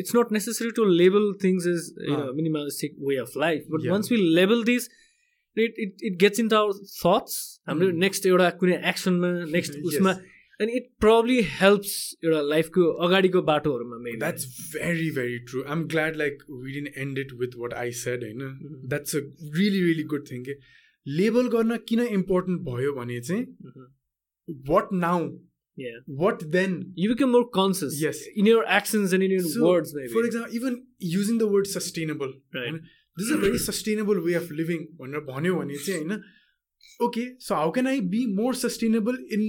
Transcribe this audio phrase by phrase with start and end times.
[0.00, 2.18] it's not necessary to label things as you Ah.
[2.20, 3.92] know minimalistic way of life but Yeah.
[3.96, 4.88] once we label these
[5.56, 7.98] it, it, it gets into our thoughts हाम्रो Mm.
[8.02, 9.78] Next एउटा कुनै एक्सनमा next.
[9.92, 10.12] उसमा
[10.64, 11.92] अनि it probably helps
[12.24, 14.20] एउटा लाइफको अगाडिको बाटोहरूमा maybe.
[14.24, 15.62] That's very, very true.
[15.74, 18.82] I'm glad like we didn't end it with what I said, होइन Mhm.
[18.94, 19.22] That's a
[19.60, 20.44] really, really good thing.
[20.48, 20.56] के
[21.06, 23.88] लेबल गर्न किन इम्पोर्टेन्ट भयो भने चाहिँ Mhm.
[24.72, 25.16] what now?
[25.82, 25.98] yeah.
[26.22, 26.72] What then?
[27.02, 28.18] You become more conscious yes.
[28.36, 30.12] in your actions and in your so, words maybe.
[30.16, 32.68] for example even using the word sustainable right.
[32.68, 32.82] I mean,
[33.16, 34.88] this is a very sustainable way of living.
[37.08, 39.42] Okay so how can i be more sustainable in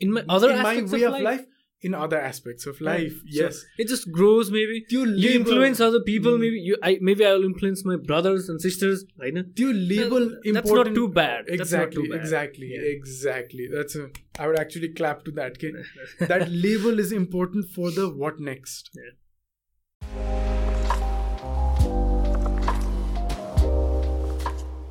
[0.00, 1.28] in my other in my way of life?
[1.30, 1.44] life?
[1.86, 3.14] in other aspects of life.
[3.24, 3.44] Yeah.
[3.44, 4.50] Yes, so it just grows.
[4.50, 6.32] Maybe you, you influence other people.
[6.32, 6.40] Mm.
[6.40, 9.04] Maybe you, I maybe I'll influence my brothers and sisters.
[9.22, 9.42] I know.
[9.42, 10.54] Do you label important?
[10.54, 11.44] That's not too bad.
[11.46, 12.20] Exactly, too bad.
[12.20, 12.80] exactly, yeah.
[12.96, 13.68] exactly.
[13.72, 15.52] That's a, I would actually clap to that.
[15.52, 15.72] Okay?
[16.26, 18.90] that label is important for the what next.
[18.96, 19.14] Yeah.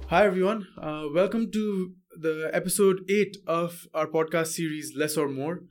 [0.07, 5.63] Hi everyone, uh, welcome to the episode eight of our podcast series Less or More.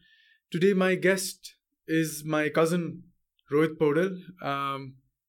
[0.54, 1.56] Today my guest
[1.88, 2.82] is my cousin
[3.50, 4.10] rohit podal
[4.40, 4.82] um,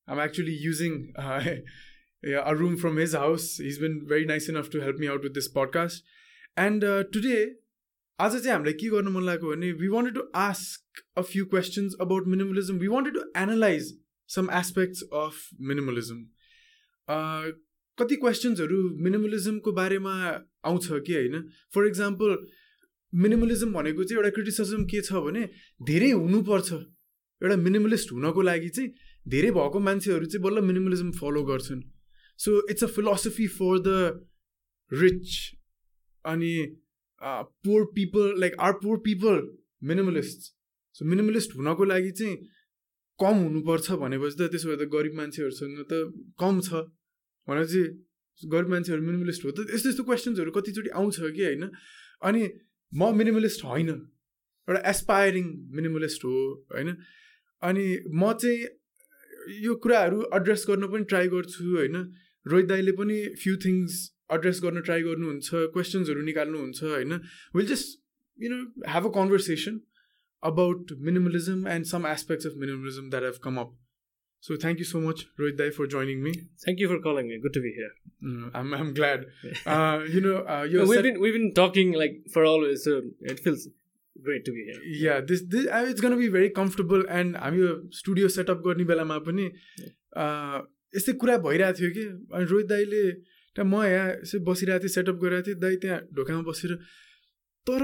[0.07, 1.41] i'm actually using uh,
[2.23, 5.23] yeah, a room from his house he's been very nice enough to help me out
[5.23, 6.03] with this podcast
[6.57, 7.45] and uh, today
[8.19, 11.95] आज चाहिँ हामीलाई के गर्नु मन लागेको भने we wanted to ask a few questions
[12.01, 13.89] about minimalism we wanted to analyse
[14.29, 16.21] some aspects of minimalism
[17.97, 20.13] कति क्वेसन्सहरू मिनिमलिजमको बारेमा
[20.71, 21.41] आउँछ कि होइन
[21.75, 22.37] फर इक्जाम्पल
[23.15, 25.43] मिनिमलिजम भनेको चाहिँ एउटा क्रिटिसिजम के छ भने
[25.81, 26.71] धेरै हुनुपर्छ।
[27.41, 28.89] एउटा मिनिमलिस्ट हुनको लागि चाहिँ
[29.25, 31.81] धेरै भएको मान्छेहरू चाहिँ बल्ल मिनिमलिजम फलो गर्छन्।
[32.39, 33.89] So it's a philosophy for the
[34.91, 35.29] rich
[36.25, 36.53] अनि
[37.21, 39.41] poor people like are poor people
[39.83, 40.51] minimalist
[40.95, 42.35] so minimalist हुनको लागि चाहिँ
[43.19, 45.93] कम हुनुपर्छ भनेपछि त त्यसो भए त गरिब मान्छेहरूसँग त
[46.39, 46.83] कम छ।
[47.47, 47.87] चाहिँ
[48.41, 51.63] गरिब मान्छेहरू मिनिमलिस्ट हो त यस्तो यस्तो क्वेसन्सहरू कतिचोटि आउँछ कि होइन?
[52.21, 52.41] अनि
[52.95, 53.89] म मिनिमलिस्ट होइन।
[54.67, 56.97] एउटा एस्पायरिङ मिनिमलिस्ट हो होइन?
[57.61, 58.67] अनि म चाहिँ
[59.63, 61.95] यो कुराहरू एड्रेस गर्न पनि ट्राई गर्छु होइन?
[62.47, 67.13] रोहित दाईले पनि फ्यु थिङ्स एड्रेस गर्न ट्राई गर्नुहुन्छ क्वेसन्सहरू निकाल्नुहुन्छ होइन?
[67.55, 67.99] We'll just
[68.39, 69.81] you know have a conversation
[70.43, 73.77] about minimalism and some aspects of minimalism that have come up
[74.47, 76.31] so thank you so much Rohit दाई for joining me
[76.65, 77.39] thank you for calling me.
[77.45, 77.93] Good to be here.
[78.59, 79.25] I'm I'm glad
[80.15, 80.35] you know
[80.73, 82.95] यो we've been we've been talking like for always so
[83.33, 83.67] it feels
[84.27, 84.79] great to be here.
[85.03, 89.17] Yeah this this it's gonna be very comfortable and हामी यो studio setup गर्ने बेलामा
[89.29, 90.59] पनि uh,
[90.93, 92.07] यस्तै कुरा भइरहेको थियो कि
[92.37, 96.41] अनि रोहित दाईले त्यहाँ म यहाँ यसो बसिरहेको थिएँ सेटअप गरिरहेको थिएँ दाई त्यहाँ ढोकामा
[96.49, 96.79] बसेर।
[97.67, 97.83] तर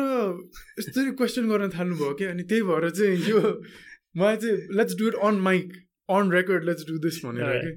[0.80, 3.40] यस्तरी क्वेसन गर्न थाल्नुभयो क्या अनि त्यही भएर चाहिँ यो
[4.22, 5.74] मलाई चाहिँ let's do it on mic
[6.19, 7.69] On record let's do this भनेर Alright.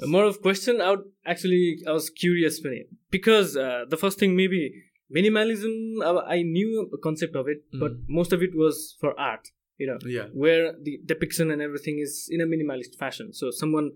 [0.00, 1.62] कि more of question I would actually
[1.92, 4.60] I was curious when it- because uh, the first thing maybe
[5.10, 5.72] minimalism
[6.08, 9.48] I, I knew a concept of it but most of it was for art
[9.80, 13.90] you know yeah where the depiction and everything is in a minimalist fashion so someone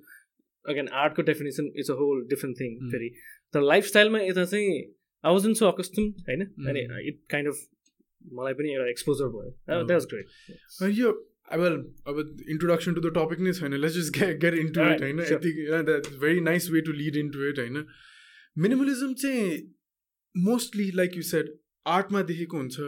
[0.66, 2.90] again artको definition is a whole different thing Mm.
[2.94, 3.10] फेरि
[3.54, 4.76] तर लाइफस्टाइलमा यता चाहिँ
[5.24, 7.00] I was in so accustom होइन अनि Mm.
[7.12, 7.62] It kind of
[8.40, 11.12] मलाई पनि एउटा exposure भयो द्याट वाज ग्रेट अनि यो
[11.47, 11.61] अब
[12.07, 12.17] अब
[12.49, 15.33] इन्ट्रोडक्सन टु द टपिक नै छैन let's just get get into it Alright, होइन sure.
[15.33, 15.51] यति
[15.89, 17.85] that very nice way to lead into it होइन
[18.57, 19.45] मिनिमलिजम चाहिँ
[20.35, 21.53] मोस्टली लाइक यु सेड
[21.85, 22.79] आर्टमा देखेको हुन्छ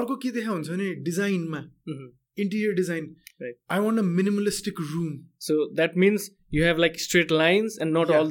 [0.00, 3.54] अर्को के देखा हुन्छ भने डिजाइनमा interior design Right.
[3.74, 5.14] I want a minimalistic room
[5.46, 6.26] So that means
[6.56, 8.18] you have like straight lines and not Yeah.
[8.18, 8.28] all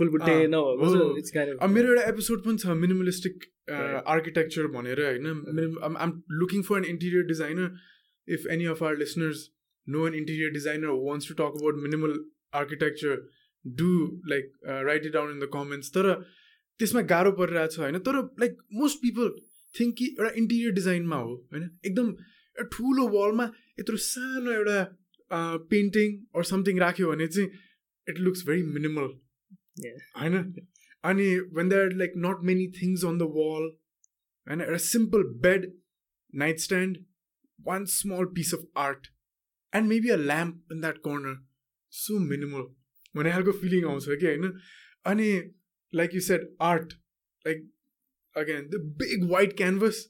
[0.00, 0.92] full butte Ah, no oh.
[0.92, 3.44] so it's kind of अब मेरो एउटा एपिसोड पनि छ मिनिमलिस्टिक.
[4.14, 5.26] आर्किटेक्चर भनेर होइन?
[6.06, 9.42] I'm looking for an interior designer if any of our listeners
[9.86, 12.14] know an interior designer wants to talk about minimal
[12.62, 13.22] architecture
[13.64, 13.90] do
[14.28, 14.52] like
[14.90, 16.12] write it down in the comments तर
[16.80, 17.98] त्यसमा गाह्रो परिरहेको छ होइन?
[17.98, 19.34] तर like most people
[19.74, 21.70] think कि एउटा interior डिजाइनमा हो होइन?
[21.86, 24.78] एकदम एउटा ठुलो वालमा यत्रो सानो एउटा
[25.30, 27.48] पेन्टिङ अर समथिङ राख्यो भने चाहिँ
[28.06, 29.12] it looks very minimal
[29.76, 29.94] Yeah.
[30.16, 30.66] होइन
[31.04, 31.24] अनि
[31.54, 33.64] when there like not many things on the wall
[34.46, 35.66] होइन एउटा simple bed
[36.32, 36.98] night stand
[37.58, 39.06] one small piece of art
[39.72, 41.34] and maybe a lamp in that corner
[41.92, 42.62] so minimal
[43.14, 44.52] भन्ने खालको feeling आउँछ कि होइन
[45.06, 45.28] अनि
[45.92, 46.92] like you said art
[47.44, 47.70] like
[48.36, 50.02] again the big white canvas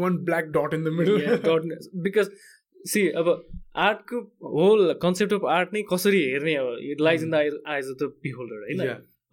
[0.00, 2.24] one black dot in the middle yeah,
[2.92, 3.30] see अब
[3.76, 4.20] आर्टको
[4.54, 7.34] whole concept of art नै कसरी हेर्ने अब it lies in the
[7.74, 8.80] eyes of the beholder होइन.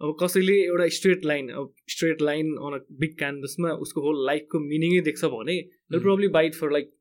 [0.00, 4.60] अब कसैले एउटा स्ट्रेट लाइन अब straight line on a big क्यानभसमा उसको होल लाइफको
[4.66, 5.60] मिनिङै देख्छ भने.
[5.90, 6.92] Probably bought for like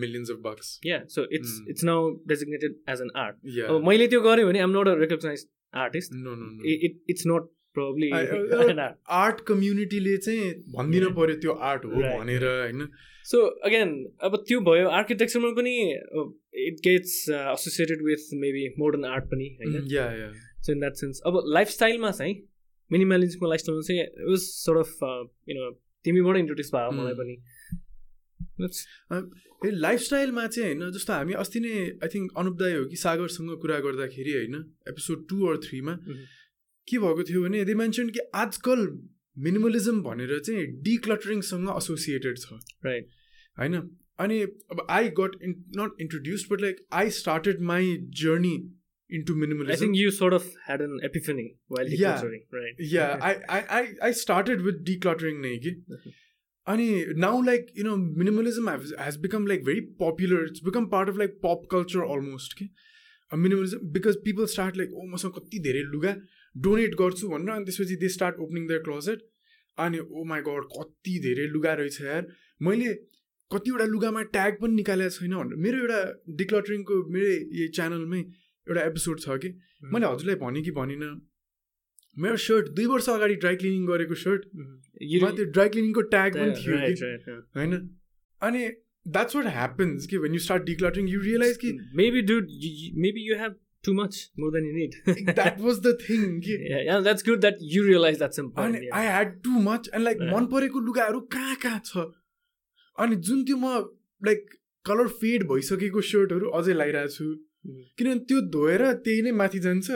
[0.00, 0.68] millions of bucks.
[0.88, 1.70] Yeah so it's Mm.
[1.72, 1.94] it's now
[2.32, 3.38] designated as an art.
[3.54, 3.70] Yeah.
[3.70, 5.46] अब मैले त्यो गरेँ भने I'm not a recognised
[5.84, 6.64] artist no no no.
[6.88, 8.78] It it's not an
[9.16, 11.14] art कम्युनिटीले चाहिँ भनिदिन.
[11.14, 11.90] पर्यो त्यो art हो.
[11.90, 12.86] भनेर होइन
[13.26, 13.90] सो अगेन
[14.20, 15.74] अब त्यो भयो आर्किटेक्चरमा पनि
[16.62, 20.32] it gets associated with maybe modern art पनि होइन yeah yeah
[20.62, 22.34] so in that sense अब लाइफस्टाइलमा चाहिँ
[22.90, 24.98] मिनिमलिजमको लाइफस्टाइलमा चाहिँ was sort of
[25.48, 25.70] you know
[26.04, 27.18] तिमीबाट introduce भयो मलाई Mm.
[27.18, 27.36] पनि
[28.58, 31.72] That's- ए लाइफस्टाइलमा चाहिँ होइन जस्तो हामी अस्ति नै
[32.02, 34.54] आई थिङ्क अनुप दाई हो कि सागरसँग कुरा गर्दाखेरि होइन
[34.88, 35.94] एपिसोड टू अर थ्रीमा.
[36.88, 38.86] के भएको थियो भने दे मेन्सन कि आजकल
[39.36, 43.06] मिनिमलिजम भनेर चाहिँ डिक्लटरिङसँग एसोसिएटेड छ। Right.
[43.58, 43.74] होइन?
[44.20, 48.54] अनि अब I got in not introduce but like I started my journey
[49.10, 52.02] into I think minimalism you sort of had an epiphany while Yeah.
[52.02, 52.76] decluttering, right?
[52.92, 53.06] Yeah
[54.02, 55.72] I started with decluttering नै कि.
[56.66, 56.88] अनि
[57.18, 58.68] now like you know minimalism
[59.00, 62.68] has become like very popular it's become part of like pop culture almost कि।
[63.32, 66.14] Minimalism because people start like oh मसँग कति धेरै लुगा
[66.56, 69.18] donate गर्छु भनेर अनि त्यसपछि they start opening their closet.
[69.78, 72.26] अनि ओ माई गड कति धेरै लुगा रहेछ यार।
[72.62, 72.94] मैले
[73.52, 78.20] कतिवटा लुगामा ट्याग पनि निकालेको छैन भनेर मेरो एउटा डिक्लटरिङको मेरो यही च्यानलमै
[78.68, 81.28] एउटा एपिसोड छ कि। मैले हजुरलाई भनेँ कि भनिनँ।
[82.18, 86.76] मेरो सर्ट दुई वर्ष अगाडि ड्राई क्लिनिङ गरेको सर्ट। त्यो ड्राई क्लिनिङको ट्याग पनि थियो.
[87.40, 87.90] होइन?
[88.42, 88.68] अनि
[89.08, 93.42] द्याट्स वाट ह्यापन्स कि when you start decluttering you realise कि you, you- maybe you
[93.44, 94.96] have too much more than you need.
[95.62, 98.76] Was the thing कि yeah, yeah, that's good that you realize that's important.
[98.76, 99.06] अनि yeah.
[99.06, 100.34] Had too much and like Yeah.
[100.34, 102.04] मन परेको लुगाहरू कहाँ कहाँ छ
[102.98, 103.72] अनि जुन त्यो म
[104.22, 104.52] लाइक
[104.84, 107.26] कलर फेड भइसकेको सर्टहरू अझै लगाइरहेको छु
[107.64, 107.82] Mhm.
[107.98, 109.90] किनभने त्यो धोएर त्यही नै माथि जान्छ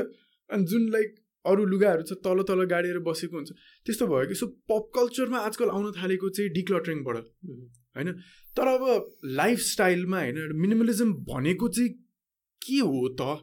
[0.50, 3.50] अनि जुन लाइक अरू लुगाहरू छ तल तल गाडेर बसेको हुन्छ
[3.86, 7.16] त्यस्तो भयो कि सो पप कल्चरमा आजकल आउन थालेको चाहिँ डिक्लटरिङबाट
[7.48, 8.14] Mhm.
[8.56, 8.84] तर अब
[9.40, 11.90] लाइफस्टाइलमा होइन मिनिमलिजम भनेको चाहिँ
[12.62, 13.36] के हो त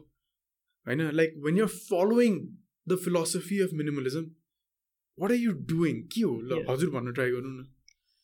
[0.86, 2.40] होइन like when you're following
[2.86, 4.26] the philosophy of minimalism
[5.18, 6.64] what are you doing के हो ल.
[6.70, 7.66] हजुर भन्न ट्राई गर्नु न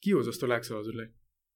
[0.02, 1.10] के हो जस्तो लाग्छ हजुरलाई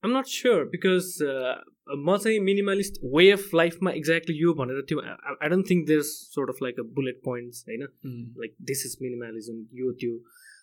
[0.04, 1.52] not sure because uh,
[1.98, 6.50] म चाहिँ मिनिमलिस्ट वे अफ लाइफमा एक्ज्याक्टली यो भनेर त्यो I don't think there sort
[6.50, 7.86] of like a bullet points होइन
[8.42, 10.18] लाइक दिस इज मिनिमलिजम यो त्यो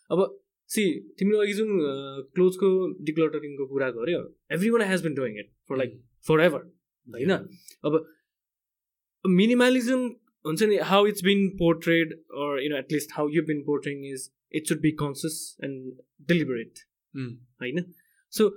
[0.10, 0.22] अब
[0.70, 0.84] सी
[1.20, 1.72] तिमीले अघि जुन
[2.36, 2.70] क्लोजको
[3.04, 4.22] डिक्लटरिङको कुरा गर्यो
[4.70, 5.98] everyone has been doing it for like
[6.42, 6.68] forever
[7.08, 8.00] होइन अब
[9.26, 10.08] मिनिमलिजम
[10.46, 14.30] हुन्छ नि how it's been portrayed or you know at least how you been portraying is
[14.54, 16.84] it should be conscious and deliberate
[17.14, 17.84] होइन
[18.34, 18.50] सो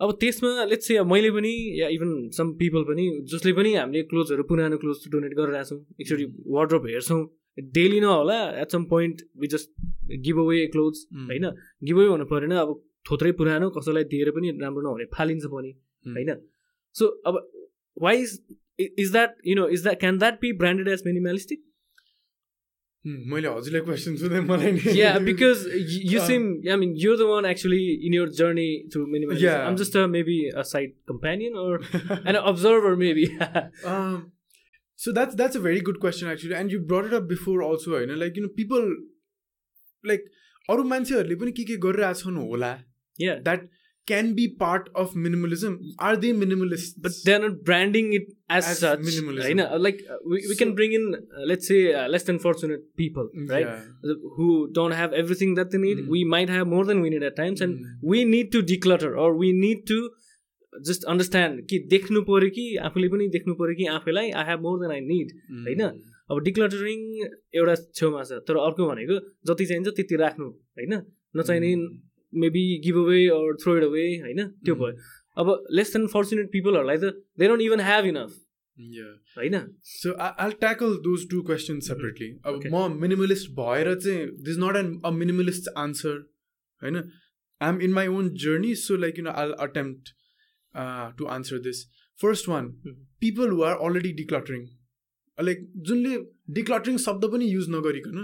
[0.00, 4.44] अब त्यसमा लेट्स से मैले पनि या even some people पनि जसले पनि हामीले क्लोथ्सहरू
[4.44, 7.20] पुरानो क्लोथ्स डोनेट गरिरहेको छौँ एकचोटि वार्ड्रोप हेर्छौँ
[7.72, 9.70] डेली नहोला at some point we just
[10.20, 11.50] give away clothes होइन
[11.82, 12.74] गिभ अवे हुनु परेन अब
[13.10, 15.70] थोत्रै पुरानो कसैलाई दिएर पनि राम्रो नहुने फालिन्छ पनि
[16.06, 16.34] होइन
[16.94, 17.40] सो अब
[17.96, 18.38] why is
[18.78, 21.62] is that you know is that can that be branded as minimalistic
[23.30, 24.80] मैले हजुरलाई क्वेसन सोधेँ मलाई नि
[26.66, 29.64] Uh, i mean you're the one actually in your journey through minimalism Yeah.
[29.70, 31.72] i'm just a maybe a side companion or
[32.32, 33.24] an observer maybe
[33.94, 34.14] um,
[34.98, 37.96] so that's that's a very good question actually and you brought it up before also
[37.96, 38.88] होइन like you know people
[40.04, 40.30] like
[40.68, 42.72] अरू मान्छेहरूले पनि के के गरिरहेछन् होला
[43.48, 43.68] that
[44.10, 45.74] can be part of minimalism
[46.06, 48.24] are they minimalist but they're not branding it
[48.56, 49.44] as, As such minimalism.
[49.44, 49.60] right?
[49.66, 52.40] Uh, like uh, we, we can So- bring in uh, let's say uh, less than
[52.46, 54.48] fortunate people right Uh, who
[54.80, 56.10] don't have everything that they need Mm.
[56.16, 57.94] we might have more than we need at times and Mm.
[58.14, 60.00] we need to declutter or we need to
[60.90, 64.78] just understand कि देख्नु पऱ्यो कि आफूले पनि देख्नु पऱ्यो कि आफैलाई I have more
[64.84, 65.34] than I need
[65.66, 65.82] होइन?
[66.30, 67.00] अब डिक्लटरिङ
[67.60, 69.18] एउटा छेउमा छ तर अर्को भनेको
[69.50, 70.46] जति चाहिन्छ त्यति राख्नु
[70.80, 70.94] होइन
[71.40, 71.72] नचाहिने
[72.32, 74.80] maybe give away or throw it away होइन त्यो Mm.
[74.80, 74.96] भयो
[75.36, 78.38] अब लेस देन फर्चुनेट पिपलहरूलाई त they don't even have enough
[78.76, 79.08] Yeah.
[79.36, 79.54] होइन
[79.92, 82.28] So I, I'll tackle those two questions separately.
[82.44, 82.62] अब.
[82.72, 86.16] म मिनिमलिस्ट भएर चाहिँ this not an a minimalist answer
[86.82, 90.12] होइन I am in my own journey so like you know I attempt
[91.18, 91.84] to answer this
[92.18, 92.94] first one Mhm.
[93.20, 94.64] People who are already decluttering
[95.38, 96.16] like जुनले
[96.54, 98.18] decluttering शब्द पनि use नगरिकन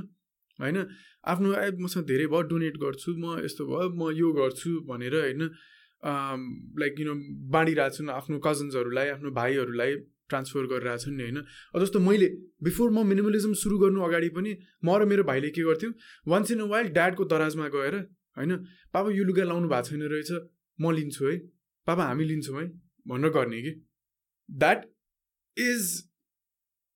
[0.58, 0.76] होइन
[1.24, 5.42] आफ्नो ए मसँग धेरै भयो donate गर्छु म यस्तो भयो म यो गर्छु भनेर होइन
[6.82, 7.14] लाइक यु नो
[7.50, 9.94] बाँडिरहेछन् आफ्नो कजन्सहरूलाई आफ्नो भाइहरूलाई
[10.28, 11.38] ट्रान्सफर गरिरहेछन् नि होइन।
[11.82, 12.28] जस्तो मैले
[12.62, 14.52] बिफोर म मिनिमलिजम सुरु गर्नु अगाडि पनि
[14.84, 15.92] म र मेरो भाइले के गर्थ्यौँ
[16.26, 17.94] वान्स इन अ वाइल्ड ड्याडको दराजमा गएर
[18.36, 18.56] होइन
[18.94, 20.30] पापा यो लुगा लाउनु भएको छैन रहेछ
[20.78, 21.36] म लिन्छु है
[21.86, 22.66] पापा हामी लिन्छौँ है
[23.06, 23.72] भनेर गर्ने कि।
[24.48, 24.84] That
[25.56, 25.82] is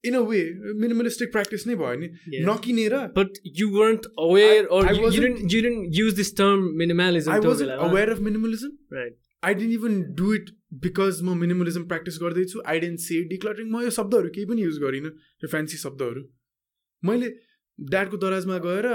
[0.04, 0.38] in a way
[0.82, 2.08] minimalistic practice नै भयो नि
[2.46, 7.62] नकिनेर but you weren't aware wasn't- didn't you didn't use this term minimalism I was.
[7.90, 9.14] Aware of minimalism Right.
[9.42, 10.50] I didn't even do it
[10.82, 14.78] because म minimalism practice गर्दैछु I didn't say decluttering म यो शब्दहरू केही पनि युज
[14.78, 15.10] गरिनँ
[15.44, 16.22] यो fancy शब्दहरू।
[17.02, 17.28] मैले
[17.78, 18.86] ड्याडको दराजमा गएर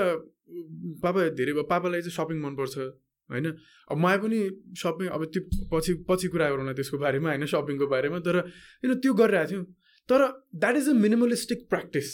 [1.04, 3.48] पापा धेरै पापालाई चाहिँ सपिङ मनपर्छ होइन?
[3.92, 4.40] अब मलाई पनि
[4.84, 7.46] सपिङ अब त्यो पछि पछि कुरा गरौँ न त्यसको बारेमा होइन?
[7.46, 8.40] सपिङको बारेमा। तर
[8.82, 9.66] किन त्यो गरिरहेको थियौँ।
[10.10, 12.14] तर that is a minimalistic practice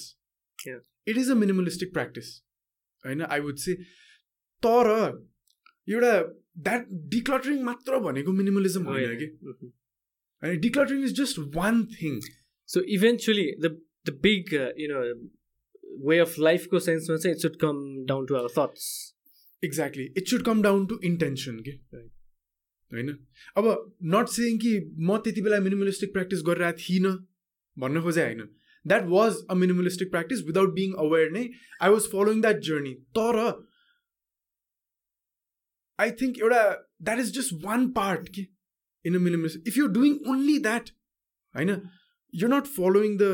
[1.08, 2.32] it is a minimalistic practice
[3.04, 3.74] होइन आई वुड से
[4.64, 4.90] तर
[5.88, 6.12] एउटा
[6.58, 9.26] द्याट डिक्लटरिङ मात्र भनेको मिनिमलिजम होइन कि?
[10.44, 12.20] होइन decluttering is just one thing
[12.70, 15.02] so eventually the the big you know
[16.08, 18.88] way of लाइफको सेन्समा चाहिँ it should come down to our thoughts
[19.64, 23.10] exactly it should come down to intention कि होइन
[23.58, 23.70] अब
[24.16, 27.14] नट सेङ कि म त्यति बेला मिनिमलिस्टिक प्र्याक्टिस गरिरहेको थिइनँ
[27.78, 28.42] भन्न खोजेँ होइन।
[28.86, 31.44] That was a minimalistic practice without being aware नै
[31.82, 33.40] I was following that journey तर
[36.00, 36.62] आई थिङ्क एउटा
[37.02, 38.46] that is just one part कि
[39.06, 40.90] in a minimalist if you doing only that
[41.56, 41.76] होइन?
[42.34, 43.30] You not following the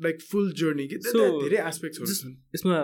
[0.00, 2.80] like full journey कि धेरै एस्पेक्ट्सहरू छन् यसमा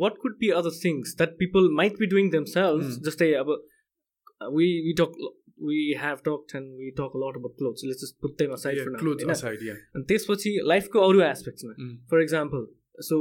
[0.00, 3.52] what could be other things that people might be doing themselves जस्तै अब
[4.56, 7.82] we we talk we have talked and we talk a lot about clothes.
[7.84, 8.98] Let's just put them aside yeah, for now.
[8.98, 9.32] Clothes you know?
[9.32, 9.74] aside, yeah.
[9.94, 11.72] And त्यसपछि लाइफको अरू एस्पेक्ट्समा
[12.10, 12.66] for example
[13.08, 13.18] so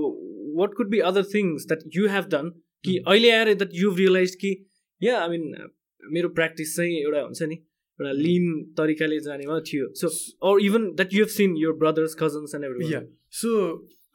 [0.59, 2.49] what could be other things that you have done
[2.83, 4.53] कि अहिले आएर that you realise कि
[5.01, 5.69] yeah I mean
[6.03, 7.55] मेरो practice चाहिँ एउटा हुन्छ नि
[7.99, 10.09] एउटा लिन तरिकाले जानेमा थियो so
[10.49, 13.01] or even that you have seen your brothers cousins and every yeah
[13.41, 13.55] so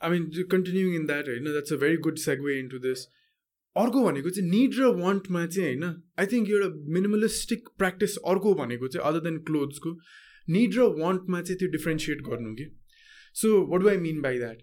[0.03, 3.07] I mean continuing in that होइन that's a very good segue into this
[3.77, 5.85] अर्को भनेको चाहिँ निड र वान्टमा चाहिँ होइन।
[6.19, 9.91] आई थिङ्क एउटा मिनिमलिस्टिक प्र्याक्टिस अर्को भनेको चाहिँ अदर देन क्लोथ्सको
[10.49, 12.67] निड र वान्टमा चाहिँ त्यो डिफ्रेन्सिएट गर्नु कि।
[13.35, 14.59] So what do I mean by that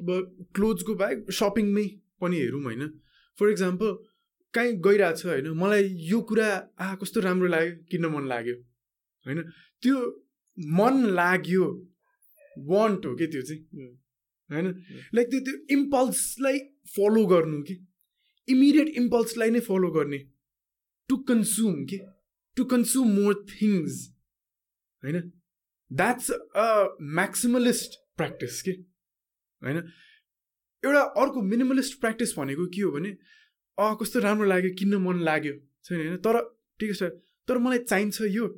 [0.00, 0.10] अब
[0.54, 1.86] क्लोथ्सको बाहेक सपिङमै
[2.20, 2.88] पनि हेरौँ होइन।
[3.38, 3.96] फर इक्जाम्पल
[4.54, 6.48] कहीँ गइरहेको छ होइन मलाई यो कुरा
[6.80, 8.54] आ कस्तो राम्रो लाग्यो किन्न मन लाग्यो।
[9.26, 9.40] होइन।
[9.82, 9.96] त्यो
[10.58, 11.64] मन लाग्यो
[12.68, 13.60] वान्ट हो कि त्यो चाहिँ।
[14.50, 14.66] होइन।
[15.14, 16.58] लाइक त्यो त्यो इम्पल्सलाई
[16.96, 17.74] फलो गर्नु कि।
[18.48, 20.18] इमिडिएट इम्पल्सलाई नै फलो गर्ने.
[21.08, 21.98] टु कन्ज्युम कि
[22.56, 23.92] टु कन्ज्युम मोर थिङ्स
[25.02, 25.32] होइन?
[25.90, 26.66] द्याट्स अ
[27.00, 28.72] म्याक्सिमलिस्ट प्र्याक्टिस कि
[29.62, 29.78] होइन?
[30.82, 33.10] एउटा अर्को मिनिमलिस्ट प्र्याक्टिस भनेको के हो भने
[33.78, 36.16] अँ कस्तो राम्रो लाग्यो किन्न मन लाग्यो छैन होइन?
[36.16, 36.40] तर
[36.80, 37.02] ठिकै छ।
[37.48, 38.48] तर मलाई चाहिन्छ यो।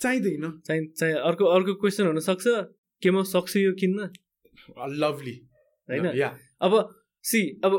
[0.00, 0.44] चाहिँदैन।
[0.96, 2.44] चाहिँ अर्को अर्को क्वेसन हुनसक्छ।
[3.02, 4.08] के म सक्छु यो किन्न?
[5.02, 5.36] लभली
[5.88, 6.06] होइन?
[6.60, 6.72] अब
[7.24, 7.72] सी अब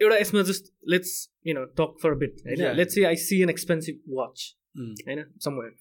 [0.00, 2.76] एउटा यसमा just let's you know talk for bit होइन?
[2.76, 5.24] Let's see I see an expensive watch होइन?
[5.44, 5.72] समवेयर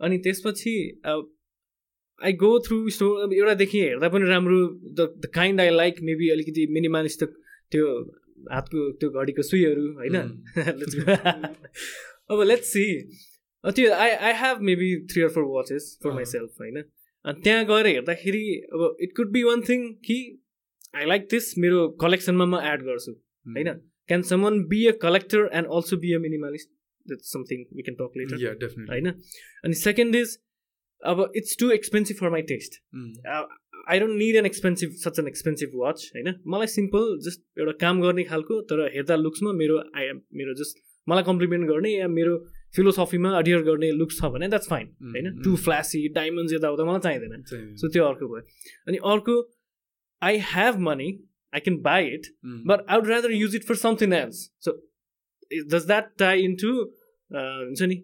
[0.00, 0.74] अनि त्यसपछि
[1.06, 6.28] आई गो थ्रु स्टोर अब एउटादेखि हेर्दा पनि राम्रो the the kind I like maybe
[6.30, 7.24] अलिकति मिनिमालिस्ट
[7.72, 7.86] त्यो
[8.52, 10.16] हातको त्यो घडीको सुईहरू होइन?
[12.30, 12.84] अब लेट्स सी
[13.64, 16.82] त्यो I I have maybe three or four watches for myself होइन?
[17.24, 20.18] अनि त्यहाँ गएर हेर्दाखेरि अब it could be one thing कि
[20.96, 23.12] आई लाइक दिस मेरो कलेक्सनमा म एड गर्छु।
[23.46, 23.72] होइन
[24.08, 26.68] can someone be a collector and also be a minimalist
[27.06, 29.10] that something we can talk later होइन
[29.64, 30.38] अनि सेकेन्ड इज
[31.04, 32.80] अब it's too expensive for my taste
[33.88, 38.02] I don't need an expensive such an expensive watch होइन मलाई simple just एउटा काम
[38.02, 42.36] गर्ने खालको तर हेर्दा लुक्समा मेरो आई मेरो जस्ट मलाई कम्प्लिमेन्ट गर्ने या मेरो
[42.76, 47.76] फिलोसफीमा अडियर गर्ने लुक्स छ भने द्याट्स फाइन होइन टु फ्ल्यासी डायमन्ड्स यताउता मलाई चाहिँदैन।
[47.76, 48.42] सो त्यो अर्को भयो।
[48.88, 49.36] अनि अर्को
[50.22, 51.08] I have money
[51.56, 52.26] I can buy it
[52.70, 54.74] but I would rather use it for something else so
[55.74, 56.72] does that tie into
[57.30, 57.96] हुन्छ नि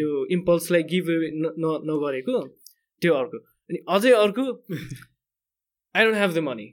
[0.00, 1.10] त्यो इम्पल्सलाई गिभ
[1.90, 2.42] नगरेको
[3.02, 4.46] त्यो अर्को अनि अझै अर्को
[5.94, 6.68] I don't have the money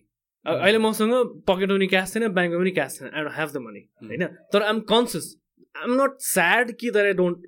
[0.46, 1.14] अहिले मसँग
[1.52, 4.68] पकेटमा पनि क्यास छैन ब्याङ्कमा पनि क्यास छैन I don't have the money होइन तर
[4.72, 5.32] I'm conscious
[5.76, 7.48] I'm not sad कि that I don't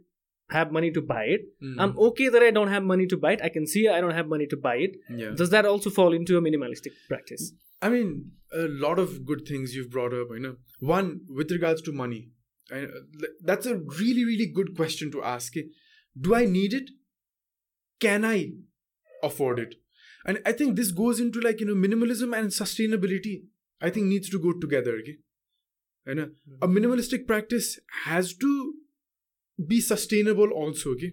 [0.49, 1.43] have money to buy it.
[1.63, 1.75] Mm.
[1.79, 3.41] I'm okay that I don't have money to buy it.
[3.41, 4.97] I can see I don't have money to buy it.
[5.09, 5.31] Yeah.
[5.41, 7.53] Does that also fall into a minimalistic practice?
[7.81, 10.27] I mean, a lot of good things you've brought up.
[10.31, 12.29] You know, one with regards to money,
[12.71, 12.87] I, uh,
[13.43, 15.57] that's a really really good question to ask.
[15.57, 15.63] Eh?
[16.19, 16.89] Do I need it?
[17.99, 18.51] Can I
[19.23, 19.75] afford it?
[20.25, 23.43] and i think this goes into like you know minimalism and sustainability
[23.81, 25.17] i think needs to go together okay
[26.05, 26.29] and a,
[26.61, 28.73] a minimalistic practice has to
[29.67, 31.11] be sustainable also okay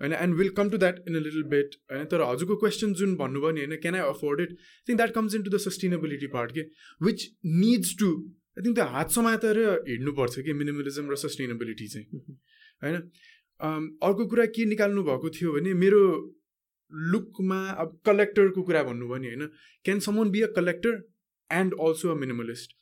[0.00, 1.76] and, and we'll come to that in a little bit.
[1.90, 4.56] And तर हजुरको question जुन भन्नुभयो नि होइन can I afford it
[4.88, 6.62] think that comes in to the sustainability part के
[7.08, 7.26] which
[7.56, 12.06] needs to I think त्यो हात समातेर हिँड्नुपर्छ कि मिनिमलिजम र सस्टेनेबिलिटी चाहिँ
[12.84, 12.96] होइन?
[14.08, 16.02] अर्को कुरा के निकाल्नु भएको थियो भने मेरो
[17.10, 19.46] लुकमा अब कलेक्टरको कुरा भन्नुभयो नि होइन?
[19.84, 21.00] Can someone be a collector
[21.50, 22.76] and also a minimalist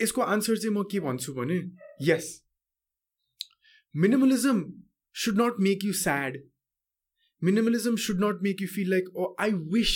[0.00, 1.62] यसको आन्सर चाहिँ म के भन्छु भने
[2.06, 2.26] यस
[3.94, 4.60] minimalism
[5.22, 6.38] should not make you sad.
[7.42, 9.94] Minimalism should not make you feel like, oh, I wish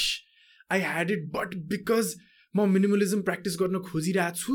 [0.71, 2.14] I had it, but because
[2.55, 4.55] म minimalism practice गर्न खोजिरहेको छु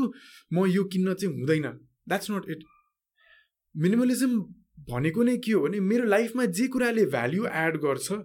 [0.54, 1.64] म यो किन्न चाहिँ हुँदैन
[2.10, 2.60] द्याट्स नट इट
[3.74, 4.36] मिनिमलिजम
[4.90, 8.18] भनेको नै के हो भने मेरो लाइफमा जे कुराले भ्याल्यु एड गर्छ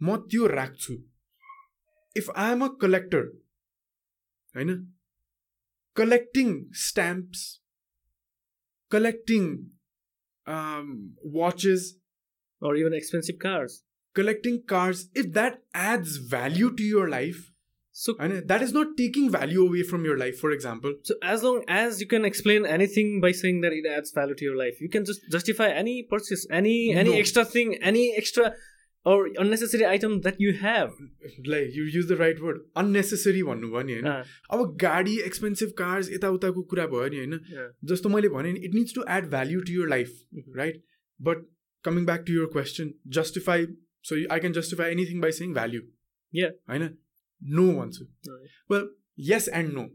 [0.00, 0.96] म त्यो राख्छु
[2.16, 3.22] if I am a collector
[4.54, 4.74] होइन
[5.96, 6.50] collecting
[6.86, 7.46] stamps
[8.90, 9.46] collecting
[10.50, 11.96] um, watches,
[12.60, 13.82] or even expensive cars.
[14.14, 17.50] Collecting cars, if that adds value to your life,
[17.92, 20.94] so and that is not taking value away from your life, for example.
[21.02, 24.44] So as long as you can explain anything by saying that it adds value to
[24.44, 27.16] your life, you can just justify any purchase, any any no.
[27.16, 28.54] extra thing, any extra
[29.06, 30.92] or unnecessary item that you have.
[31.46, 32.58] Like you use the right word.
[32.76, 34.06] Unnecessary भन्नु भयो नि होइन?
[34.06, 37.38] Uh, अब गाडी expensive cars यताउताको कुरा भयो नि होइन.
[37.92, 40.10] जस्तो मैले भने नि it needs to add value to your life.
[40.56, 40.82] Right
[41.20, 41.46] but
[41.84, 43.66] coming back to your question justify
[44.10, 45.80] so I can justify anything by saying value.
[46.70, 46.88] होइन?
[47.42, 48.04] नो भन्छु.
[48.70, 48.88] Well
[49.32, 49.88] yes and no.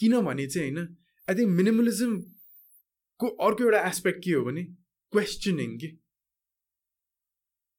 [0.00, 0.96] किनभने चाहिँ होइन
[1.28, 4.62] आई थिङ्क मिनिमलिजमको अर्को एउटा aspect के हो भने
[5.12, 5.96] क्वेसचनिङ कि?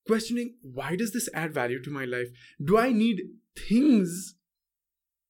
[0.09, 2.29] questioning why does this add value to my life?
[2.69, 3.21] Do I need
[3.57, 4.35] things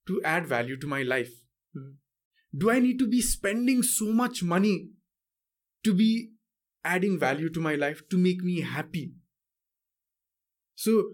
[0.08, 1.32] to add value to my life?
[1.74, 1.96] Hmm.
[2.58, 4.76] Do I need to be spending so much money
[5.84, 6.30] to be
[6.84, 9.12] adding value to my life to make me happy?
[10.76, 11.12] So,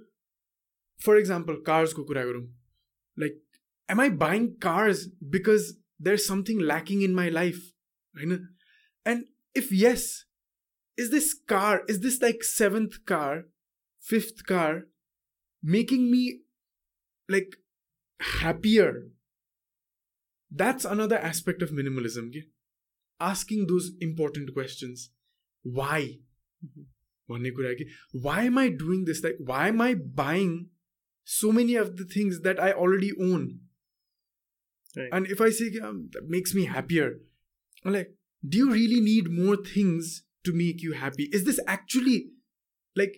[1.00, 2.06] for example, cars ko.
[3.18, 3.36] Like,
[3.90, 7.74] am I buying cars because there's something lacking in my life?
[8.16, 10.26] And if yes,
[10.98, 13.46] is this car, is this like seventh car
[14.12, 14.84] fifth car,
[15.64, 16.42] making me
[17.30, 17.56] like
[18.20, 19.08] happier?
[20.52, 22.32] That's another aspect of minimalism.
[22.34, 22.44] के?
[23.20, 25.10] Asking those important questions.
[25.64, 26.20] Why?
[27.30, 27.86] भन्ने कुरा कि
[28.26, 29.24] why am I doing this?
[29.24, 30.70] Like, why am I buying
[31.24, 33.60] so many of the things that I already own?
[34.96, 35.10] Right.
[35.12, 37.16] And if I say um, that makes me happier,
[37.84, 38.14] I'm like,
[38.48, 41.30] do you really need more things to make you happy?
[41.34, 42.30] Is this actually
[42.96, 43.18] like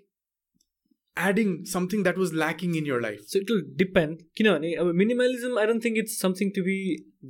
[1.25, 3.21] adding something that was lacking in your life?
[3.33, 6.77] so it will depend किनभने अब minimalism I don't think it's something to be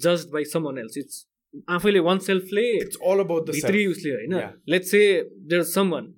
[0.05, 1.25] जज by someone else it's
[1.75, 3.63] आफैले one सेल्फले It's all about the self.
[3.65, 4.51] भित्री उसले होइन Yeah.
[4.69, 5.03] Let's say
[5.53, 6.13] there someone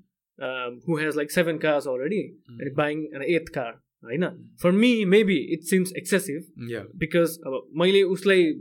[0.88, 2.62] who has like seven cars already Mm.
[2.65, 3.71] And buying an eighth car
[4.03, 4.25] होइन
[4.63, 6.86] for me maybe it seems excessive Yeah.
[6.99, 8.51] Because अब मैले उसलाई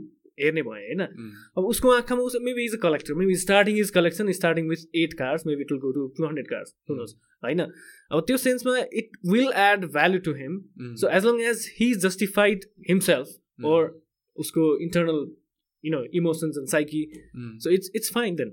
[0.41, 1.31] हेर्ने भएँ होइन Mm.
[1.57, 5.13] अब उसको आँखामा उस maybe is a collector maybe starting is collection starting with eight
[5.23, 9.17] cars maybe it will go to two hundred cars हुनुहोस् होइन अब त्यो सेन्समा it
[9.31, 10.95] will add value to him Mm.
[11.01, 13.65] So as long as he justified himself Mm.
[13.73, 13.79] or
[14.37, 15.21] उसको internal
[15.83, 17.53] you know emotions and psyche Mm.
[17.65, 18.49] so it's it's fine then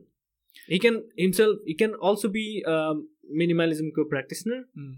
[0.73, 2.45] he can himself he can also be
[2.75, 3.01] um,
[3.43, 4.95] minimalism co practitioner Mm.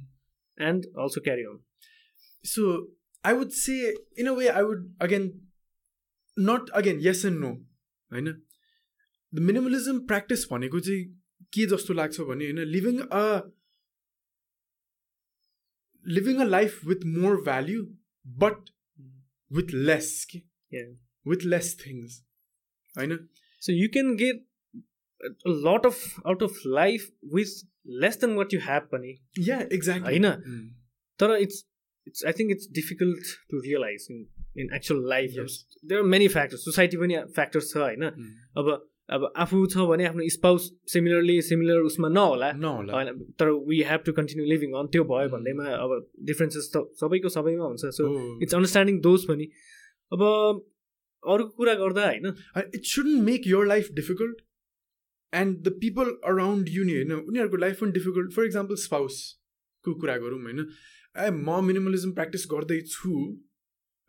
[0.59, 1.59] and also carry on
[2.45, 2.65] So
[3.25, 3.77] I would say,
[4.17, 4.35] in a
[6.39, 7.53] not again, yes and no.
[8.11, 8.29] होइन?
[9.33, 11.05] The minimalism practice भनेको चाहिँ
[11.53, 13.25] के जस्तो लाग्छ भने होइन living a
[16.07, 17.83] living a life with more value
[18.27, 18.71] but
[19.51, 20.89] with less कि Yeah.
[21.27, 22.23] With less things
[22.95, 23.17] होइन?
[23.63, 24.43] So you can get
[25.21, 26.01] a a lot of
[26.33, 27.53] out of life with
[28.03, 30.69] less than what you have पनि या exactly होइन
[31.21, 31.65] तर it's
[32.07, 35.31] it's I think it's difficult to realise in in actual life.
[35.85, 38.05] There are many factors society पनि factors छ होइन?
[38.57, 43.09] अब अब आफू छ भने आफ्नो स्पाउस सिमिलरली सिमिलर उसमा नहोला। नहोला। होइन?
[43.41, 45.95] तर we have to continue living on त्यो भयो भन्दैमा अब
[46.31, 48.09] डिफ्रेन्सेस त सबैको सबैमा हुन्छ। सो.
[48.43, 49.49] इट्स अन्डरस्ट्यान्डिङ दोज पनि।
[50.13, 50.21] अब
[51.23, 52.27] अरूको कुरा गर्दा होइन?
[52.75, 54.45] It shouldn't make your life difficult
[55.33, 60.17] and the people around you नि होइन उनीहरूको लाइफ पनि डिफिकल्ट फर इक्जाम्पल स्पाउसको कुरा
[60.19, 60.61] गरौँ होइन?
[61.17, 63.15] ए म मिनिमलिजम प्र्याक्टिस गर्दैछु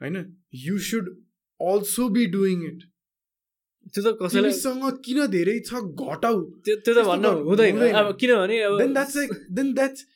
[0.01, 0.21] होइन
[0.65, 1.09] you should
[1.59, 2.83] also be doing it
[3.95, 5.81] त्यो त कसैलाई तिमीसँग किन धेरै छ?
[6.05, 9.35] घटाउ त्यो त्यो त त्यस्तो भन्न गर्नु हुँदैन। हुँदैन। अब किनभने अब then that's like
[9.59, 10.07] then that's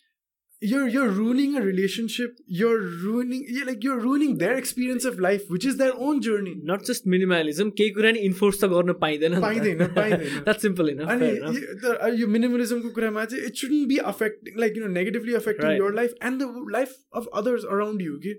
[0.61, 2.35] you're you're ruining a relationship.
[2.59, 6.53] You're ruining you're like you're ruining their experience of life which is their own journey.
[6.69, 11.25] Not just minimalism केही कुरा नि इन्फोर्स त गर्न पाइँदैन पाइँदैन, पाइँदैन। द्याट सिम्पल अनि
[11.25, 15.33] होइन यो- तर यो मिनिमलिजमको कुरामा चाहिँ it shouldn't be affecting like you know negatively
[15.41, 15.83] affecting Right.
[15.83, 18.33] Your life and the life of others around you कि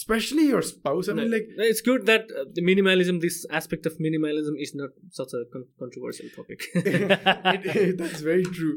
[0.00, 3.98] especially your spouse I mean like it's good that uh, the minimalism this aspect of
[4.06, 6.68] minimalism is not such a con- controversial topic.
[6.76, 8.70] That's very true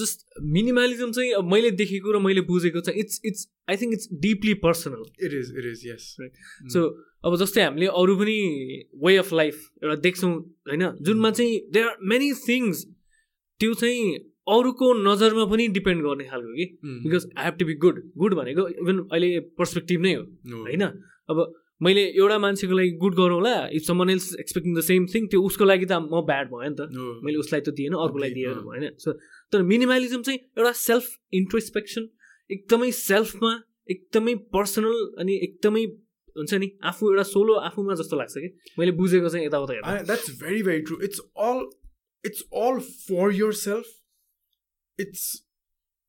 [0.00, 4.08] just minimalism चाहिँ अब मैले देखेको र मैले बुझेको चाहिँ it's it's I think it's
[4.24, 6.08] deeply personal it is it is yes
[6.72, 6.82] so
[7.24, 8.36] अब जस्तै हामीले अरू पनि
[9.06, 10.32] वे अफ लाइफ एउटा देख्छौँ
[10.68, 10.84] होइन?
[11.00, 12.84] जुनमा चाहिँ देयर आर मेनी थिङ्स
[13.60, 16.64] त्यो चाहिँ अरूको नजरमा पनि डिपेन्ड गर्ने खालको कि?
[17.04, 20.24] Because I have to be good good भनेको इभन अहिले पर्सपेक्टिभ नै हो
[20.62, 20.82] होइन?
[21.30, 21.52] अब
[21.82, 25.64] मैले एउटा मान्छेको लागि गुड गरौँला if someone else expecting the same thing त्यो उसको
[25.64, 26.88] लागि त म ब्याड भयो नि त।
[27.24, 29.12] मैले उसलाई त दिएन अर्कोलाई दिएन भएन सो
[29.52, 31.08] तर मिनिमालिजम चाहिँ एउटा सेल्फ
[31.40, 32.08] इन्ट्रोस्पेक्सन
[32.50, 33.52] एकदमै सेल्फमा
[33.90, 35.84] एकदमै पर्सनल अनि एकदमै
[36.36, 38.48] हुन्छ नि आफू एउटा सोलो आफूमा जस्तो लाग्छ कि?
[38.78, 41.60] मैले बुझेको चाहिँ यताउता that's very very true it's all
[42.24, 43.92] it's all for yourself
[44.98, 45.42] it's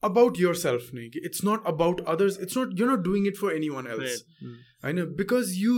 [0.03, 1.21] about yourself Niki.
[1.23, 2.37] it's not about others.
[2.37, 4.23] It's not you're not doing it for anyone else.
[4.83, 5.05] I know.
[5.05, 5.77] Because you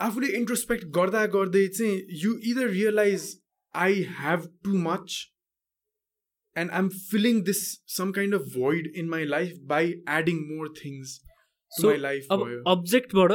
[0.00, 3.22] आफूले introspect गर्दा गर्दै चाहिँ you either realise
[3.74, 5.14] I have too much
[6.56, 7.62] and I am feeling this
[7.96, 11.20] some kind of void in my life by adding more things
[11.72, 13.32] my life अब अब्जेक्टबाट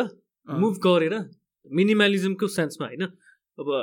[0.48, 1.18] move गरेर
[1.72, 3.06] मिनिमलिजमको सेन्समा होइन
[3.58, 3.74] अब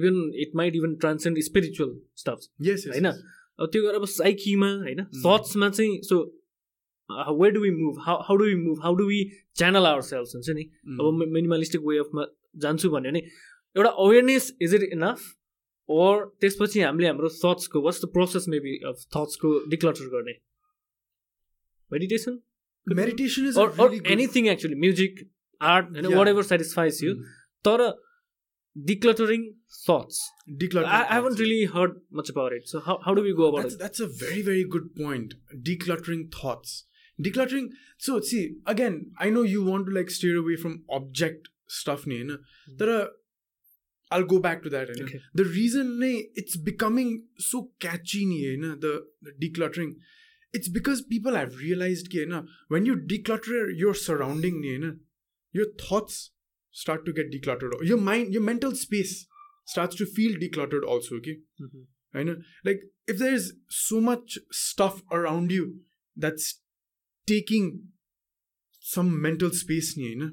[0.00, 2.48] even it might even transcend spiritual stuff
[2.88, 3.12] होइन
[3.58, 5.04] अब त्यो गरेर अब साइकीमा होइन?
[5.26, 6.16] थट्समा चाहिँ so
[7.40, 9.20] way do we move how how do we move how do we
[9.56, 10.64] channel our sales हुन्छ नि?
[11.00, 11.04] अब
[11.36, 12.26] मिनिमलिस्टिक वे अफमा
[12.64, 13.20] जान्छु भन्यो भने
[13.76, 15.20] एउटा awareness is it enough
[15.88, 20.34] or त्यसपछि हामीले हाम्रो थट्सको what's the process maybe of थट्सको declutter गर्ने?
[21.90, 22.38] Meditation
[22.86, 23.56] meditation is
[24.12, 25.20] anything actually music
[25.60, 27.14] art होइन वाट एभर सेटिस्फाइज यु
[27.64, 27.82] तर
[28.76, 29.54] decluttering
[29.86, 30.30] thoughts.
[30.50, 30.86] Decluttering.
[30.86, 32.68] I, I haven't really heard much about it.
[32.68, 33.80] So how, how do we go about that's, it?
[33.80, 35.34] That's a very very good point.
[35.56, 36.84] Decluttering thoughts.
[37.20, 37.68] Decluttering.
[37.98, 39.12] So see again.
[39.18, 42.36] I know you want to like steer away from object stuff, ne, na?
[42.70, 43.04] Mm-hmm.
[44.10, 44.90] I'll go back to that.
[44.90, 45.20] Okay.
[45.32, 49.94] The reason ne, it's becoming so catchy, ne, na, the, the decluttering.
[50.52, 54.92] It's because people have realized that na, when you declutter your surrounding, ne, na,
[55.52, 56.30] your thoughts
[56.73, 59.27] start to get decluttered your mind your mental space
[59.65, 62.19] starts to feel decluttered also okay mm-hmm.
[62.19, 62.35] i know
[62.65, 65.79] like if there's so much stuff around you
[66.15, 66.61] that's
[67.27, 67.71] taking
[68.79, 70.31] some mental space you know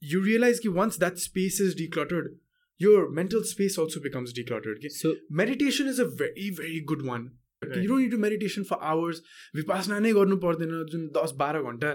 [0.00, 2.34] you realize that once that space is decluttered
[2.76, 4.88] your mental space also becomes decluttered okay?
[4.88, 7.30] so meditation is a very very good one
[7.64, 7.76] right.
[7.76, 9.22] you don't need to meditation for hours
[9.60, 11.94] vipassana नै गर्नु पर्दैन जुन दस बाह्र घन्टा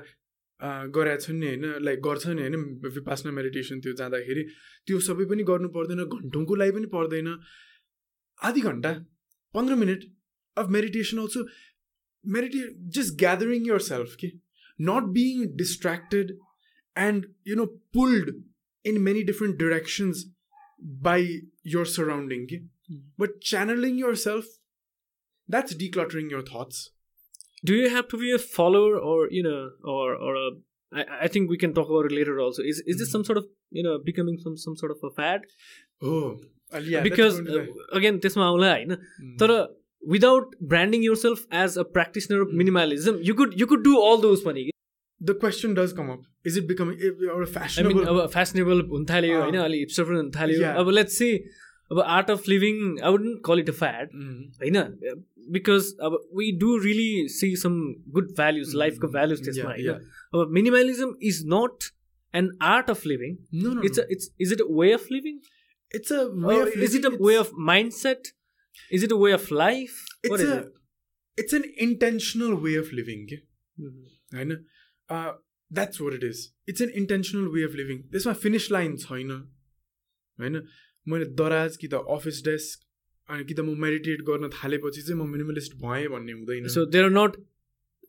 [0.97, 2.57] गरेका छन् नि होइन लाइक गर्छ नि होइन
[2.95, 4.43] विपासना मेडिटेसन त्यो जाँदाखेरि।
[4.87, 7.29] त्यो सबै पनि गर्नु पर्दैन घन्टौँको लागि पनि पर्दैन।
[8.39, 8.93] आधी घन्टा
[9.55, 10.05] पन्ध्र minute
[10.57, 11.45] of meditation also
[12.25, 12.63] meditate
[12.97, 14.31] just gathering yourself कि
[14.79, 16.33] not being distracted
[16.97, 18.35] and you know pulled
[18.85, 20.25] in many different directions
[21.03, 21.23] by
[21.75, 22.59] your surrounding कि
[23.21, 24.59] but channelling yourself
[25.49, 26.83] that's decluttering your thoughts
[27.64, 30.50] do you have to be a follower or you know or or a
[30.92, 33.38] I, I think we can talk about it later also is is this some sort
[33.38, 35.42] of you know becoming some some sort of a fad
[36.02, 36.40] oh
[36.74, 37.66] uh, yeah because uh,
[38.00, 38.96] again त्यसमा आउला होइन
[39.44, 39.54] तर
[40.12, 44.44] without branding yourself as a practitioner of minimalism you could you could do all those
[44.44, 44.62] पनि
[45.30, 46.22] the question does come up
[46.52, 47.02] is it becoming
[47.34, 50.90] or fashionable I mean अब fashionable हुन थाल्यो होइन अलि हिप्स्टर पनि हुन थाल्यो अब
[51.00, 51.30] लेट्स सी
[51.91, 54.11] अब art of living I wouldn't call it a fad
[54.61, 54.77] होइन?
[55.53, 57.75] बिकज अब we do really see some
[58.11, 59.91] good values लाइफको भ्याल्युज त्यसमा होइन
[60.35, 61.91] अब minimalism is not
[62.35, 63.37] an art of living
[63.85, 65.39] it's it's is it a way of living
[65.95, 67.51] it's a way of is it a way of
[67.93, 68.29] mindset
[68.93, 70.05] is it a way of life
[71.39, 73.37] it's an intentional way of living के
[73.77, 74.57] होइन
[75.71, 79.31] that's what it is it's an intentional way of living त्यसमा finish line छैन
[80.39, 80.61] होइन
[81.07, 82.77] मैले दराज कि त office desk
[83.29, 87.05] अनि कि त म मेडिटेट गर्न थालेपछि चाहिँ म मिनिमलिस्ट भएँ भन्ने हुँदैन। So there
[87.05, 87.37] are not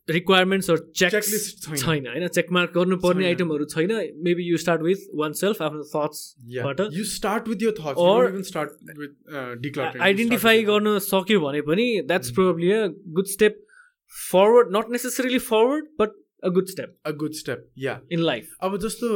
[0.08, 2.26] requirements checklist छैन। होइन?
[2.28, 3.92] चेकमार्क गर्नुपर्ने आइटमहरू छैन।
[4.24, 5.06] Maybe you start with
[5.40, 11.86] oneself आफ्नो थट्सबाट you start with your thoughts start with identify गर्न सक्यो भने पनि
[12.06, 12.86] that's probably a
[13.18, 13.64] good step
[14.12, 18.78] forward not necessarily forward but a good step a good step yeah in life अब
[18.86, 19.08] जस्तो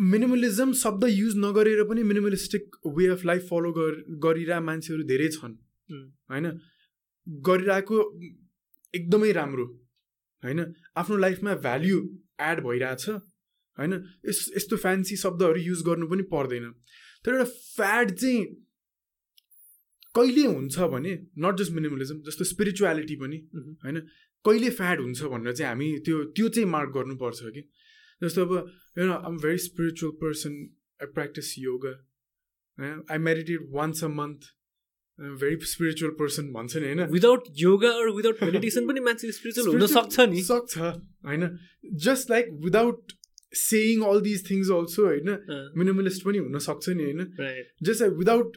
[0.00, 5.56] minimalism शब्द use नगरेर पनि minimalistic way of life follow गरिरहेको मान्छेहरू धेरै छन्।
[6.30, 6.46] होइन?
[7.26, 7.98] गरिरहेको
[8.94, 9.66] एकदमै राम्रो
[10.42, 10.60] होइन?
[10.96, 11.98] आफ्नो लाइफमा भ्याल्यु
[12.40, 13.92] एड भइरहेछ होइन?
[14.28, 16.72] यस यस्तो फ्यान्सी शब्दहरू युज गर्नु पनि पर्दैन।
[17.24, 17.44] तर एउटा
[17.76, 18.44] फ्याड चाहिँ
[20.14, 23.38] कहिले हुन्छ भने नट जस्ट मिनिमलिजम जस्तो स्पिरिचुअलिटी पनि
[23.84, 24.00] होइन?
[24.44, 27.68] कहिले फ्याड हुन्छ भनेर चाहिँ हामी त्यो त्यो चाहिँ मार्क गर्नुपर्छ कि?
[28.22, 30.60] जस्तो अब i'm a very spiritual person.
[31.00, 31.92] I practice yoga.
[33.08, 34.48] I meditate once a month.
[35.18, 37.00] I'm a very spiritual person भन्छ नि होइन?
[37.12, 41.48] Without yoga or without meditation पनि मान्छे स्पिरिचुअल हुन सक्छ नि सक्छ होइन?
[42.06, 43.12] Just like without
[43.52, 45.30] saying all these things also होइन?
[45.76, 47.24] मिनिमलिस्ट पनि हुन सक्छ नि होइन?
[47.82, 48.56] Just like without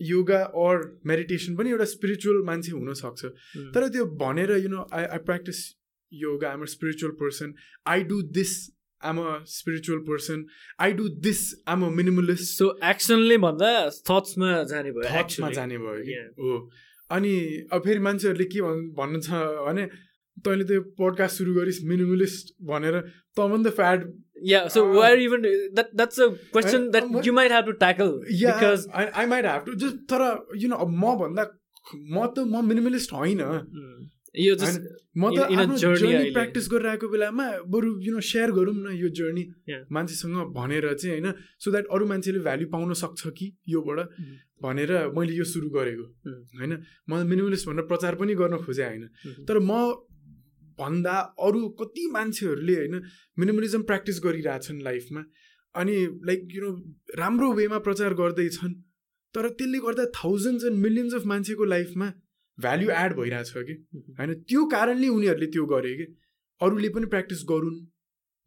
[0.00, 3.24] yoga or meditation पनि एउटा स्पिरिचुअल मान्छे हुनसक्छ
[3.76, 5.62] तर त्यो भनेर you know I I practice
[6.12, 7.54] yoga am a spiritual person
[7.94, 8.52] I do this
[9.02, 10.44] am a spiritual person
[10.80, 13.72] I do this am a minimalist so एक्सनले भन्दा
[14.10, 16.14] थट्समा जाने भयो थट्समा जाने भयो कि?
[16.42, 16.70] हो।
[17.10, 17.34] अनि
[17.72, 18.60] अब फेरि मान्छेहरूले के
[19.00, 19.30] भन्नु छ
[19.66, 19.86] भने
[20.44, 24.08] तैँले त्यो पोडकास्ट सुरु गरिस् मिनिमलिस्ट भनेर त पनि त fad
[24.48, 25.42] yeah so uh, where even
[25.74, 29.06] that that's a question I, that I, you might have to tackle yeah because I,
[29.22, 29.74] I might have to.
[29.74, 30.20] Just तर
[30.54, 31.46] you know म भन्दा
[31.94, 33.42] म त म मिनिमलिस्ट होइन।
[34.38, 34.80] यो जस्ट
[35.16, 35.38] म त
[35.76, 39.44] जर्नी प्र्याक्टिस गरिरहेको बेलामा बरु यु नो सेयर गरौँ न यो जर्नी
[39.90, 43.98] मान्छेसँग भनेर चाहिँ होइन सो द्याट अरू मान्छेले भ्याल्यु पाउन सक्छ कि योबाट
[44.62, 46.06] भनेर मैले यो सुरु गरेको।
[46.58, 46.72] होइन
[47.10, 49.04] म मिनिमलिस्ट भनेर प्रचार पनि गर्न खोजेँ होइन।
[49.46, 49.72] तर म
[50.78, 53.02] भन्दा अरू कति मान्छेहरूले होइन
[53.38, 55.22] मिनिमलिजम प्र्याक्टिस गरिरहेछन् लाइफमा
[55.74, 55.96] अनि
[56.26, 56.70] लाइक यु नो
[57.18, 58.74] राम्रो वेमा प्रचार गर्दैछन्
[59.34, 62.08] तर त्यसले गर्दा थाउजन्ड्स एन्ड मिलियन्स अफ मान्छेको लाइफमा
[62.58, 63.74] भ्याल्यु एड भइरहेछ कि?
[64.18, 64.34] होइन?
[64.48, 66.06] त्यो कारणले उनीहरूले त्यो गरे कि?
[66.60, 67.78] अरूले पनि प्र्याक्टिस गरून्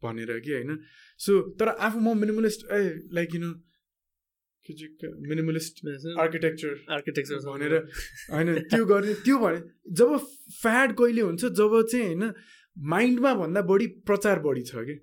[0.02, 0.78] भनेर कि होइन?
[1.20, 2.80] सो तर आफू म minimalist A
[3.12, 3.52] like you know
[5.28, 5.84] minimalist
[6.20, 7.74] architecture architecture भनेर
[8.30, 9.60] होइन त्यो गर्ने त्यो भने
[9.92, 10.16] जब
[10.62, 12.32] फ्याड कहिले हुन्छ जब चाहिँ होइन
[12.76, 14.98] माइन्डमा भन्दा बढी प्रचार बढी छ कि?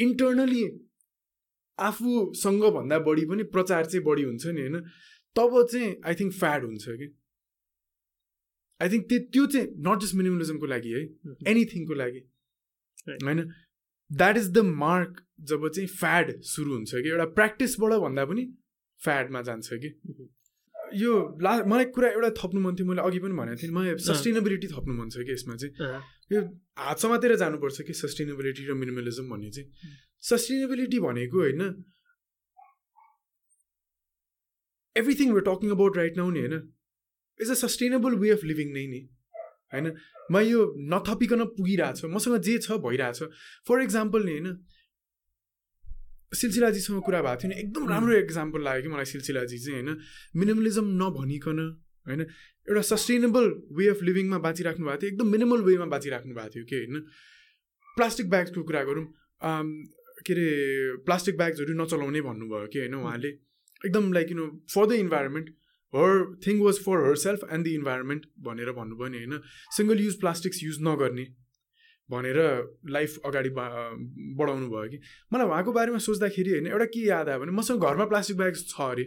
[0.00, 0.64] इन्टर्नली
[1.78, 4.80] आफूसँग भन्दा बढी पनि प्रचार चाहिँ बढी हुन्छ नि होइन?
[5.36, 7.06] तब चाहिँ आई थिङ्क फ्याड हुन्छ कि?
[8.80, 11.02] आई थिङ्क त्यो त्यो चाहिँ नट जस्ट मिनिमलिजमको लागि है
[11.52, 12.20] एनिथिङको लागि।
[13.26, 13.40] होइन?
[14.10, 18.44] द्याट इज द मार्क जब चाहिँ फ्याड सुरु हुन्छ कि एउटा प्र्याक्टिसबाट भन्दा पनि
[19.00, 19.90] फ्याडमा जान्छ कि।
[21.00, 21.12] यो
[21.42, 24.94] ला मलाई कुरा एउटा थप्नु मन थियो मैले अघि पनि भनेको थिएँ मलाई सस्टेनेबिलिटी थप्नु
[24.94, 25.72] मन छ कि यसमा चाहिँ।
[26.32, 26.40] यो
[26.78, 29.68] हात समातेर जानुपर्छ कि सस्टेनेबिलिटी र मिनिमलिजम भन्ने चाहिँ।
[30.30, 31.62] सस्टेनेबिलिटी भनेको होइन
[34.96, 36.56] everything we're talking about right now नि होइन?
[37.42, 39.00] Is a sustainable way of living नै नि
[39.72, 39.86] होइन
[40.30, 40.60] म यो
[40.92, 43.18] नथपिकन पुगिरहेछ मसँग जे छ भइरहेछ।
[43.66, 44.48] फर इक्जाम्पल नि होइन
[46.32, 49.98] सिलसिलाजीसँग कुरा भएको थियो नि एकदम राम्रो इक्जाम्पल लाग्यो कि मलाई सिलसिलाजी चाहिँ होइन
[50.36, 51.58] मिनिमलिजम नभनिकन
[52.06, 53.44] होइन एउटा सस्टेनेबल
[53.78, 57.00] वे अफ लिभिङमा बाँचिराख्नु भएको थियो एकदम मिनिमल वेमा बाँचिराख्नु भएको थियो कि होइन
[57.96, 59.06] प्लास्टिक ब्याग्सको कुरा गरौँ।
[60.26, 60.48] के अरे
[61.06, 63.28] प्लास्टिक ब्याग्सहरू नचलाउने भन्नुभयो कि होइन उहाँले।
[63.80, 65.46] एकदम like you know for the environment
[65.92, 66.10] her
[66.46, 69.40] thing was for herself and the environment भनेर भन्नुभयो नि होइन?
[69.76, 71.26] सिङ्गल युज प्लास्टिक्स युज नगर्ने
[72.10, 72.38] भनेर
[72.90, 74.98] लाइफ अगाडि बढाउनु भयो कि?
[75.32, 78.80] मलाई उहाँको बारेमा सोच्दाखेरि होइन एउटा के याद आयो भने मसँग घरमा प्लास्टिक ब्याग छ
[78.80, 79.04] अरे।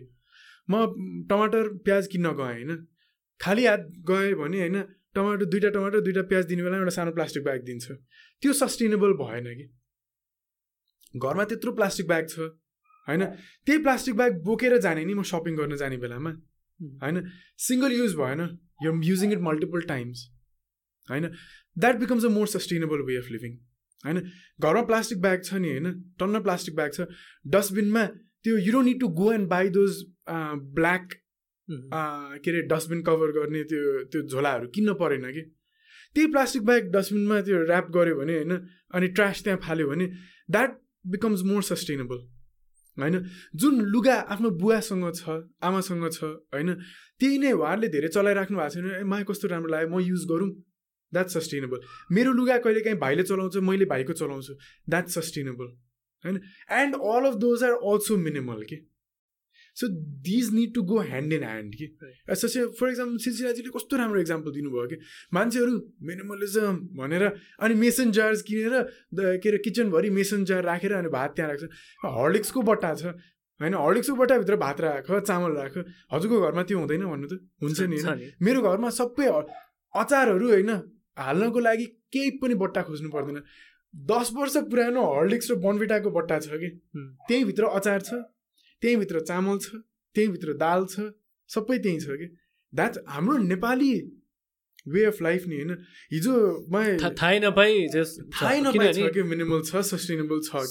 [0.69, 0.73] म
[1.29, 2.75] टमाटर प्याज किन्न गएँ होइन।
[3.39, 4.81] खाली हात गएँ भने होइन
[5.15, 7.91] टमाटर दुइटा टमाटर दुइटा प्याज दिने बेला एउटा सानो प्लास्टिक ब्याग दिन्छ।
[8.43, 9.65] त्यो सस्टेनेबल भएन कि?
[11.13, 12.39] घरमा त्यत्रो प्लास्टिक ब्याग छ
[13.07, 13.23] होइन?
[13.65, 16.31] त्यही प्लास्टिक ब्याग बोकेर जाने नि म सपिङ गर्न जाने बेलामा।
[17.03, 17.23] होइन?
[17.67, 18.41] सिङ्गल युज भएन
[18.83, 20.29] यो युजिङ इट मल्टिपल टाइम्स
[21.09, 21.29] होइन?
[21.77, 23.57] That becomes a more sustainable way of living
[24.03, 24.19] होइन?
[24.59, 25.87] घरमा प्लास्टिक ब्याग छ नि होइन?
[26.19, 27.07] टन्न प्लास्टिक ब्याग छ।
[27.55, 28.05] डस्टबिनमा
[28.43, 30.03] त्यो you don't need to go and buy those
[30.77, 31.13] black
[32.43, 35.43] के अरे डस्टबिन कभर गर्ने त्यो त्यो झोलाहरू किन्न परेन कि?
[36.15, 38.53] त्यही प्लास्टिक ब्याग डस्टबिनमा त्यो ऱ्याप गऱ्यो भने होइन?
[38.93, 40.07] अनि ट्रास त्यहाँ फाल्यो भने
[40.51, 40.79] द्याट
[41.13, 42.19] बिकम्स मोर सस्टेनेबल
[42.97, 43.25] होइन?
[43.55, 45.29] जुन लुगा आफ्नो बुवासँग छ
[45.63, 46.73] आमासँग छ होइन?
[47.19, 49.89] त्यही नै उहाँहरूले धेरै चलाइराख्नु भएको छैन। ए मा कस्तो राम्रो लाग्यो?
[49.89, 50.49] म युज गरौँ।
[51.13, 51.79] द्याट्स सस्टेनेबल
[52.11, 54.53] मेरो लुगा कहिले काहीँ भाइले चलाउँछ मैले भाइको चलाउँछु।
[54.89, 55.67] द्याट्स सस्टेनेबल
[56.23, 56.41] होइन?
[56.71, 58.75] And all of those are also minimal के
[59.75, 59.87] so
[60.25, 61.87] these need to go hand in hand कि
[62.35, 64.97] ससे फर इक्जाम्पल सिलसिलाजीले कस्तो राम्रो इक्जाम्पल दिनुभयो कि
[65.33, 65.73] मान्छेहरू
[66.09, 68.81] मिनिमलिजम भनेर अनि मेसन जार्स किनेर
[69.13, 71.63] के अरे किचनभरि मेसन जार राखेर अनि भात त्यहाँ राख्छ।
[72.17, 73.13] हर्लिक्सको बट्टा छ।
[73.59, 75.77] होइन हर्लिक्सको बट्टाभित्र भात राख चामल राख।
[76.13, 77.97] हजुरको घरमा त्यो हुँदैन भन्नु त हुन्छ नि
[78.45, 79.27] मेरो घरमा सबै
[79.93, 80.69] अचारहरू होइन
[81.17, 83.41] हाल्नको लागि केही पनि बट्टा खोज्नु पर्दैन।
[83.93, 86.69] दस वर्ष पुरानो हर्लिक्स र बनभिटाको बट्टा छ कि
[87.27, 88.21] त्यहीँभित्र अचार छ।
[88.83, 89.79] त्यहीँभित्र चामल छ
[90.15, 91.07] त्यहीँभित्र दाल छ
[91.49, 92.27] सबै त्यहीँ छ कि?
[92.73, 93.93] द्याट हाम्रो नेपाली
[94.85, 95.71] वे अफ लाइफ नि होइन।
[96.13, 96.33] हिजो
[97.19, 97.87] थाहै नपाइ
[98.37, 99.23] थाहै नपाइ कि?
[99.29, 100.63] मिनिमल छ सस्टेनेबल छ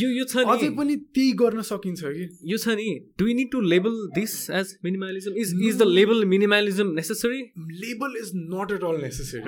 [0.00, 2.26] यो यो छ अझै पनि त्यही गर्न सकिन्छ कि?
[2.52, 6.92] यो छ नि। Do need to label this as minimalism is is the label minimalism
[7.00, 7.40] necessary
[7.86, 9.40] label is not at all necessary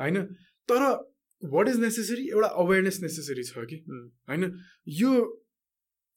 [0.00, 0.22] होइन?
[0.68, 0.88] तर
[1.42, 3.84] वाट इज नेसेसरी एउटा अवेरनेस नेसेसरी छ कि?
[4.30, 4.50] होइन?
[5.02, 5.12] यो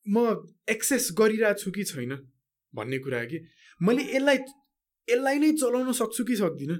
[0.07, 0.17] म
[0.69, 2.17] एक्सेस गरिरहेको छु कि छैन
[2.73, 3.39] भन्ने कुरा कि?
[3.81, 4.37] मैले यसलाई
[5.07, 6.77] यसलाई नै चलाउन सक्छु कि सक्दिनँ?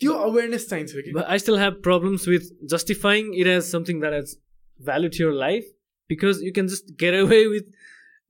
[0.00, 1.12] त्यो अवेरनेस चाहिन्छ कि?
[1.26, 4.36] I still have problems with justifying it as something that as
[4.80, 5.72] value to your life
[6.10, 7.66] because you can just get away with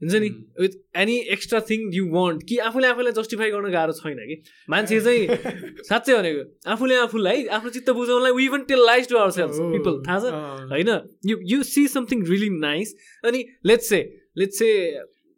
[0.03, 0.29] हुन्छ नि?
[0.61, 4.37] With any extra thing you want कि आफूले आफूलाई जस्टिफाई गर्न गाह्रो छैन कि?
[4.71, 5.27] मान्छे चाहिँ
[5.91, 10.03] साँच्चै भनेको आफूले आफूलाई आफ्नो चित्त बुझाउनलाई we even tell lies to our self people
[10.09, 10.35] थाहा छ?
[10.75, 10.91] होइन?
[11.27, 14.01] You you see something really nice अनि let's say
[14.39, 14.71] let's say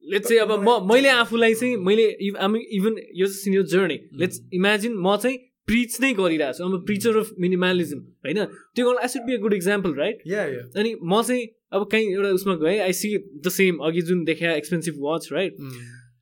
[0.05, 4.97] let's say अब म मैले आफूलाई चाहिँ मैले इभन यो चाहिँ यो जर्नी लेट्स इमेजिन
[4.97, 8.45] म चाहिँ प्रिच नै गरिरहेको छु। अब प्रिचर अफ मिनिमालिजम होइन?
[8.75, 10.23] त्यो गर्नु I should be a good example right
[10.77, 14.53] अनि म चाहिँ अब कहीँ एउटा उसमा गएँ आई सी द सेम अघि जुन देखा
[14.53, 15.57] expensive watch right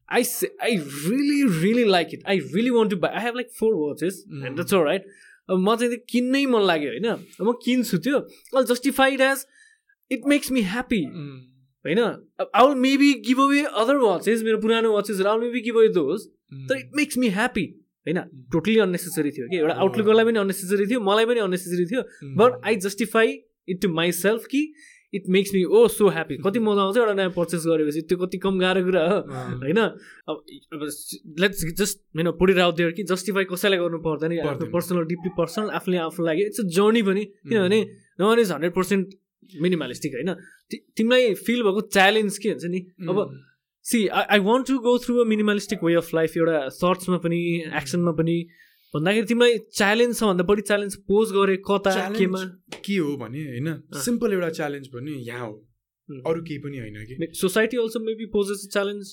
[0.09, 0.23] I
[0.63, 4.23] I really really like it I really want to buy I have like four watches
[4.31, 5.11] and that's right
[5.51, 7.09] अब म चाहिँ त्यो किन्नै मन लाग्यो होइन?
[7.43, 8.19] म किन्छु त्यो।
[8.57, 9.45] All justified as
[10.11, 11.03] it makes me happy
[11.85, 11.99] होइन?
[11.99, 15.89] I will maybe give away other watches मेरो पुरानो वाचेसहरू I will maybe give away
[15.99, 16.27] those
[16.69, 17.67] तर इट मेक्स मी ह्याप्पी
[18.07, 18.19] होइन
[18.53, 19.57] टोटली अननेसेसरी थियो कि?
[19.57, 22.03] एउटा आउटलुकलाई पनि अननेसेसरी थियो मलाई पनि अननेसेसरी थियो।
[22.41, 23.39] But I justify
[23.69, 23.89] it to
[24.19, 24.63] myself कि
[25.13, 28.39] it makes me oh so happy कति मजा आउँछ एउटा नयाँ पर्चेस गरेपछि त्यो कति
[28.45, 29.19] कम गाह्रो कुरा हो
[29.63, 29.79] होइन?
[30.29, 30.37] अब
[31.45, 35.99] लेट्स जस्ट होइन पुडेर आउट कि जस्टिफाई कसैलाई गर्नु पर्दैन आफ्नो पर्सनल डिपली पर्सनल आफूले
[36.09, 37.81] आफू लागि इट्स अ जर्नी पनि। किनभने
[38.21, 39.15] no one is hundred percent
[39.63, 40.35] minimalistic होइन?
[40.97, 42.81] तिमीलाई फिल भएको च्यालेन्ज के हुन्छ नि?
[43.09, 43.17] अब
[43.85, 47.41] see I I want to go through a minimalistic way of life एउटा सर्ट्समा पनि
[47.81, 48.37] एक्सनमा पनि।
[48.95, 52.43] भन्दाखेरि तिमीलाई च्यालेन्ज छ भन्दा बढी च्यालेन्ज पोज गरे कता केमा?
[52.85, 53.69] के हो भने होइन
[54.05, 55.57] सिम्पल एउटा च्यालेन्ज भने यहाँ हो।
[56.29, 57.33] अरू केही पनि होइन कि?
[57.35, 59.13] Society also maybe poses challenge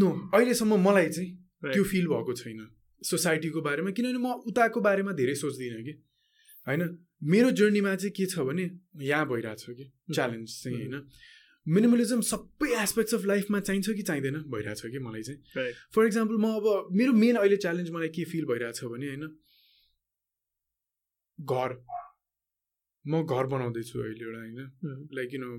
[0.00, 1.30] no अहिलेसम्म मलाई चाहिँ
[1.72, 2.60] त्यो फिल भएको छैन।
[3.02, 5.94] सोसाइटीको बारेमा किनभने म उताको बारेमा धेरै सोच्दिनँ कि।
[6.66, 6.82] होइन
[7.30, 8.70] मेरो जर्नीमा चाहिँ के छ भने
[9.06, 10.96] यहाँ भइरहेको छ कि। च्यालेन्ज चाहिँ होइन।
[11.68, 14.36] मिनिमलिजम सबै एस्पेक्ट्स अफ लाइफमा चाहिन्छ कि चाहिँदैन?
[14.52, 15.72] भइरहेछ कि मलाई चाहिँ?
[15.94, 16.66] फर इक्जाम्पल म अब
[16.98, 19.24] मेरो मेन अहिले च्यालेन्ज मलाई के फिल भइरहेछ भने होइन
[21.38, 21.70] घर।
[23.04, 24.60] म घर बनाउँदैछु अहिले एउटा होइन।
[25.14, 25.50] लाइक यु नो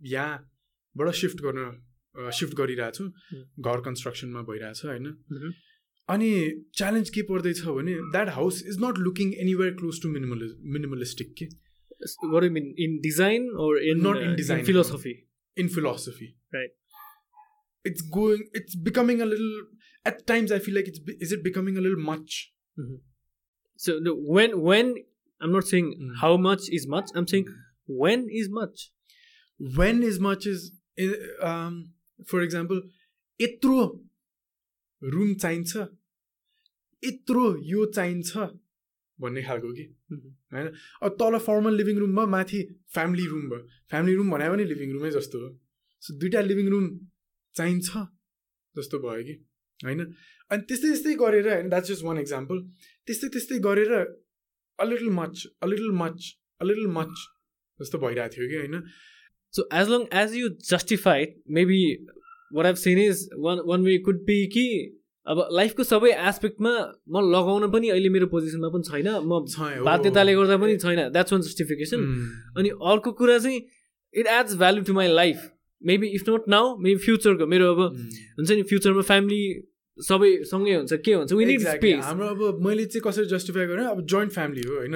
[0.00, 3.04] यहाँबाट सिफ्ट गर्न सिफ्ट गरिरहेको छु।
[3.60, 5.06] घर कन्स्ट्रक्सनमा भइरहेछ होइन।
[6.08, 6.30] अनि
[6.76, 11.46] च्यालेन्ज के पर्दैछ भने that house is not looking anywhere close to minimalism minimalistic के
[12.21, 15.69] what do you mean in design or in not in uh, design in philosophy in
[15.69, 16.69] philosophy right
[17.83, 19.61] it's going it's becoming a little
[20.05, 22.95] at times i feel like it's is it becoming a little much mm-hmm.
[23.77, 24.95] so the, when when
[25.41, 26.21] i'm not saying mm.
[26.21, 27.55] how much is much i'm saying mm.
[27.87, 28.91] when is much
[29.75, 30.71] when is much is
[31.41, 31.91] um
[32.25, 32.81] for example
[33.41, 33.83] यत्रो
[35.13, 35.75] room चाहिन्छ
[37.03, 38.47] यत्रो यो चाहिन्छ
[39.20, 39.84] भन्ने खालको कि?
[40.52, 40.66] होइन?
[41.02, 42.62] अब तल फर्मल लिभिङ रुम भयो माथि
[42.94, 45.48] फ्यामिली रुम भयो। फ्यामिली रुम भने पनि लिभिङ रुमै जस्तो हो।
[46.02, 46.88] सो दुइटा लिभिङ रुम
[47.54, 47.90] चाहिन्छ
[48.76, 49.34] जस्तो भयो कि?
[49.80, 50.00] होइन?
[50.50, 52.58] अनि त्यस्तै त्यस्तै गरेर होइन द्याट्स जस्ट वान इक्जाम्पल
[53.08, 53.92] त्यस्तै त्यस्तै गरेर
[54.78, 56.18] a little much a little much
[56.60, 57.14] a little much
[57.80, 58.82] जस्तो भइरहेको थियो कि होइन?
[59.54, 61.80] So as long as you justified maybe
[62.52, 64.66] what have seen is one one way could be कि
[65.26, 66.72] अब लाइफको सबै एस्पेक्टमा
[67.08, 69.32] म लगाउन पनि अहिले मेरो पोजिसनमा पनि छैन। म
[69.84, 72.00] बाध्यताले गर्दा पनि छैन। द्याट्स वान जस्टिफिकेसन
[72.56, 73.58] अनि अर्को कुरा चाहिँ
[74.14, 75.38] it adds value to my life
[75.82, 77.80] maybe if not now maybe फ्युचरको मेरो अब
[78.36, 79.42] हुन्छ नि फ्युचरमा फ्यामिली
[79.98, 81.32] सबै सँगै हुन्छ। के हुन्छ?
[82.04, 84.94] हाम्रो अब मैले चाहिँ कसरी जस्टिफाई गरेँ अब जोइन्ट फ्यामिली हो होइन।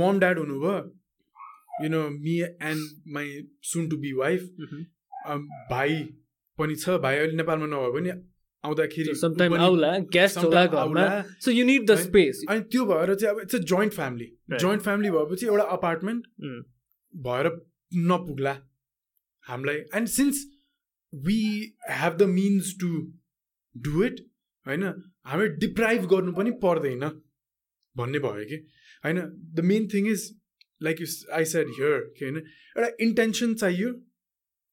[0.00, 0.74] मम ड्याड हुनुभयो।
[1.82, 2.82] You know me and
[3.14, 3.26] my
[3.70, 4.40] son to be wife
[5.70, 5.90] भाइ
[6.58, 8.10] पनि छ। भाइ अहिले नेपालमा नभए पनि
[8.64, 9.14] आउँदाखेरि
[11.44, 14.28] so you need the space अनि त्यो भएर चाहिँ अब it's a joint family
[14.60, 16.26] joint family भएपछि एउटा अपार्टमेन्ट
[17.14, 17.46] भएर
[18.08, 18.54] नपुग्ला।
[19.46, 20.44] हामीलाई and since
[21.12, 21.38] we
[21.90, 22.88] have the means to
[23.76, 24.20] do it
[24.66, 24.82] होइन
[25.26, 27.04] हामीले डिप्राइभ गर्नु पनि पर्दैन
[27.96, 28.56] भन्ने भयो कि।
[29.04, 29.18] होइन
[29.54, 30.20] the main thing is
[30.80, 33.90] like you I said here के होइन एउटा इन्टेन्सन चाहियो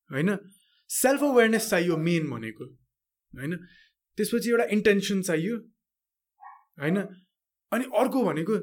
[0.09, 0.37] होइन
[0.89, 2.65] सेल्फ अवेरनेस चाहियो मेन भनेको।
[3.37, 3.55] होइन?
[4.17, 5.55] त्यसपछि एउटा इन्टेन्सन चाहियो
[6.81, 6.97] होइन?
[7.71, 8.55] अनि अर्को भनेको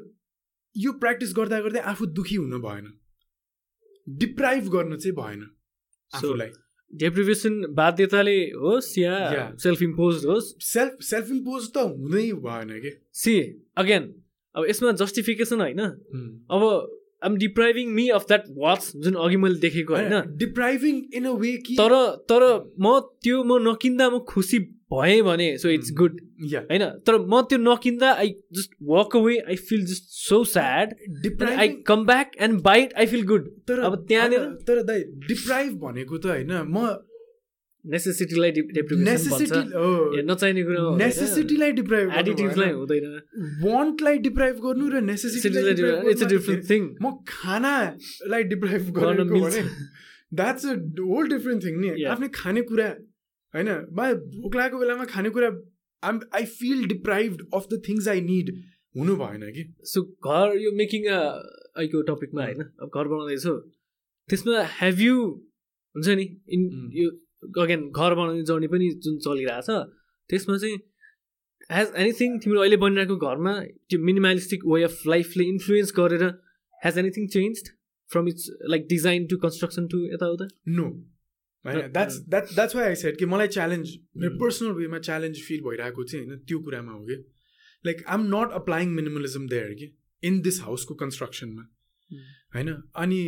[0.75, 2.85] यो प्र्याक्टिस गर्दा गर्दै आफू दुखी हुनु भएन।
[4.07, 5.41] डिप्राइभ गर्नु चाहिँ भएन
[6.11, 6.51] आफूलाई।
[6.93, 9.13] डेप्रिभेसन बाध्यताले होस् या
[9.63, 10.47] सेल्फ इम्पोज होस्?
[10.63, 12.91] सेल्फ सेल्फ इम्पोज त हुँदै भएन कि?
[13.13, 13.33] सी
[13.77, 14.03] अगेन
[14.55, 16.61] अब यसमा जस्टिफिकेसन होइन। अब
[17.23, 21.55] आम depriving me of that watch जुन अघि मैले देखेको होइन। डिप्राइभिङ इन अ वे
[21.65, 21.95] कि तर
[22.29, 22.45] तर
[22.79, 24.59] म त्यो म नकिन्दा म खुसी
[24.93, 26.83] भएँ भने सो इट्स गुड होइन?
[27.05, 30.93] तर म त्यो नकिन्दा I just walk away I feel just so sad
[31.47, 36.17] I come back and bite I feel good तर अब त्यहाँनिर तर दाइ डिप्राइभ भनेको
[36.17, 36.85] त होइन म
[37.85, 38.51] नेसेसिटीलाई
[40.23, 43.05] नचाहिने कुरा नेसेसिटीलाई डिप्राइभ एडिटिभलाई हुँदैन।
[43.63, 45.73] वान्टलाई डिप्राइभ गर्नु र नेसेसिटीलाई
[46.11, 49.61] इट्स अ डिफरेन्ट थिङ म खानालाई डिप्राइभ गर्नु भने
[50.39, 52.87] that's a whole different thing नि। आफ्नै खानेकुरा
[53.53, 53.69] होइन?
[53.91, 54.03] मा
[54.35, 55.49] भोक लागेको बेलामा खानेकुरा
[56.03, 58.47] आम I feel deprive of the things I need
[58.95, 59.63] हुनु भएन कि?
[59.91, 62.61] सो घर यो मेकिङ अहिलेको टपिकमा होइन?
[62.81, 63.53] अब घर बनाउँदैछु।
[64.29, 65.15] त्यसमा हेभ यु
[65.95, 66.25] हुन्छ नि?
[66.49, 66.61] इन
[67.01, 67.07] यो
[67.63, 69.69] अगेन घर बनाउने जर्नी पनि जुन चलिरहेछ
[70.29, 70.77] त्यसमा चाहिँ
[71.69, 73.53] हेज एनिथिङ तिम्रो अहिले बनिरहेको घरमा
[73.89, 76.23] त्यो मिनिमालिस्टिक वे अफ लाइफले इन्फ्लुएन्स गरेर
[76.85, 77.63] has anything change
[78.09, 80.47] from it's like design to construction to यताउता?
[80.67, 80.83] नो
[81.65, 85.61] होइन that's that that's why I set कि मलाई च्यालेन्ज मेरो पर्सनल वेमा च्यालेन्ज फिल
[85.61, 87.15] भइरहेको चाहिँ होइन त्यो कुरामा हो कि।
[87.85, 89.91] Like I am not applying minimalism there कि
[90.23, 91.67] इन दिस हाउसको कन्स्ट्रक्सनमा
[92.55, 93.21] होइन अनि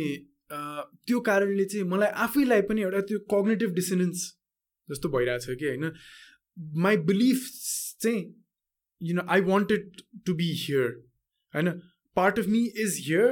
[0.52, 4.24] त्यो कारणले चाहिँ मलाई आफैलाई पनि एउटा त्यो कग्नेटिभ डिसिनेन्स
[4.88, 5.92] जस्तो भइरहेछ कि होइन?
[6.82, 7.48] माई बिलिफ
[8.00, 8.20] चाहिँ
[9.00, 10.86] you know I wanted to be here
[11.54, 11.70] होइन?
[12.16, 13.30] Part of me is here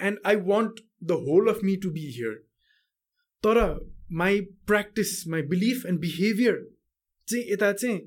[0.00, 2.34] and I want the whole of me to be here
[3.44, 3.60] तर
[4.12, 6.60] my practice my belief and behaviour
[7.28, 7.98] चाहिँ यता चाहिँ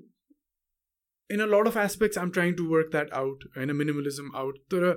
[1.30, 3.72] in a lot of aspects I'm trying to work that out होइन?
[3.72, 4.88] Minimalism out तर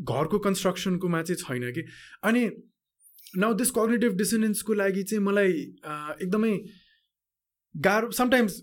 [0.00, 1.82] घरको कन्स्ट्रक्सनकोमा चाहिँ छैन कि।
[2.24, 2.44] अनि
[3.36, 5.52] नाउ दिस कग्नेटिभ डिसनेन्सको लागि चाहिँ मलाई
[6.22, 6.52] एकदमै
[7.74, 8.60] गाह्रो sometimes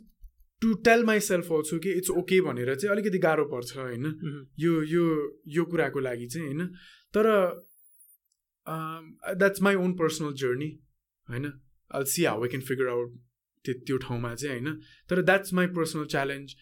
[0.62, 4.06] to tell myself also कि इट्स ओके भनेर चाहिँ अलिकति गाह्रो पर्छ होइन?
[4.60, 5.04] यो यो
[5.48, 6.68] यो कुराको लागि चाहिँ होइन?
[7.14, 7.26] तर
[9.38, 10.70] that's my own personal journey
[11.28, 11.52] होइन?
[11.92, 13.10] All see how I can figure out
[13.66, 14.80] त्यो ठाउँमा चाहिँ होइन?
[15.10, 16.56] तर द्याट्स माई पर्सनल च्यालेन्ज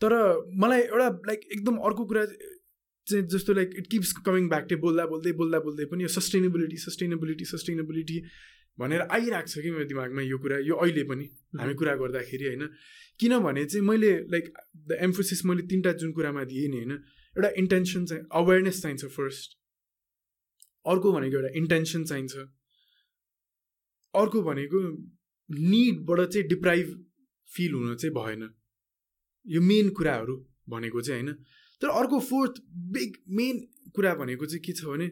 [0.00, 0.12] तर
[0.56, 2.24] मलाई एउटा लाइक एकदम अर्को कुरा
[3.06, 6.76] चाहिँ जस्तो like it keeps coming back to बोल्दा बोल्दै बोल्दा बोल्दै पनि यो सस्टेनेबिलिटी
[6.86, 8.18] सस्टेनेबिलिटी सस्टेनेबिलिटी
[8.78, 11.24] भनेर आइरहेको छ कि मेरो दिमागमा यो कुरा यो अहिले पनि
[11.60, 12.68] हामी कुरा गर्दाखेरि होइन?
[13.20, 14.52] किनभने चाहिँ मैले लाइक
[14.88, 16.92] द एम्फोसिस मैले तिनवटा जुन कुरामा दिएँ नि होइन?
[17.36, 19.58] एउटा इन्टेन्सन चाहिँ अवेरनेस चाहिन्छ फर्स्ट
[20.86, 22.34] अर्को भनेको एउटा इन्टेन्सन चाहिन्छ।
[24.14, 24.78] अर्को भनेको
[25.50, 26.86] निडबाट चाहिँ डिप्राइभ
[27.48, 28.48] फिल हुन चाहिँ भएन।
[29.46, 30.36] यो मेन कुराहरू
[30.68, 31.36] भनेको चाहिँ होइन?
[31.80, 32.62] तर अर्को फोर्थ
[32.94, 33.60] बिग मेन
[33.94, 35.10] कुरा भनेको चाहिँ के छ भने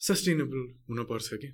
[0.00, 1.48] सस्टेनेबल हुनुपर्छ कि?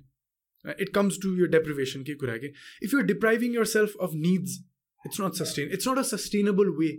[0.81, 2.53] इट कम्स टु यो डेप्रिभेसनकै कुरा कि?
[2.83, 4.57] If you're depriving yourself of needs
[5.05, 6.89] it's not sustain it's not a sustainable way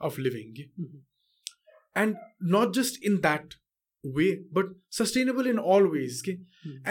[0.00, 0.64] of living कि
[1.96, 2.16] and
[2.56, 3.54] not just in that
[4.04, 6.32] way but sustainable in all ways कि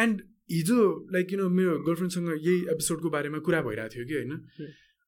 [0.03, 0.83] and हिजो
[1.13, 4.33] like you know मेरो गर्लफ्रेन्डसँग यही एपिसोडको बारेमा कुरा भइरहेको थियो कि होइन?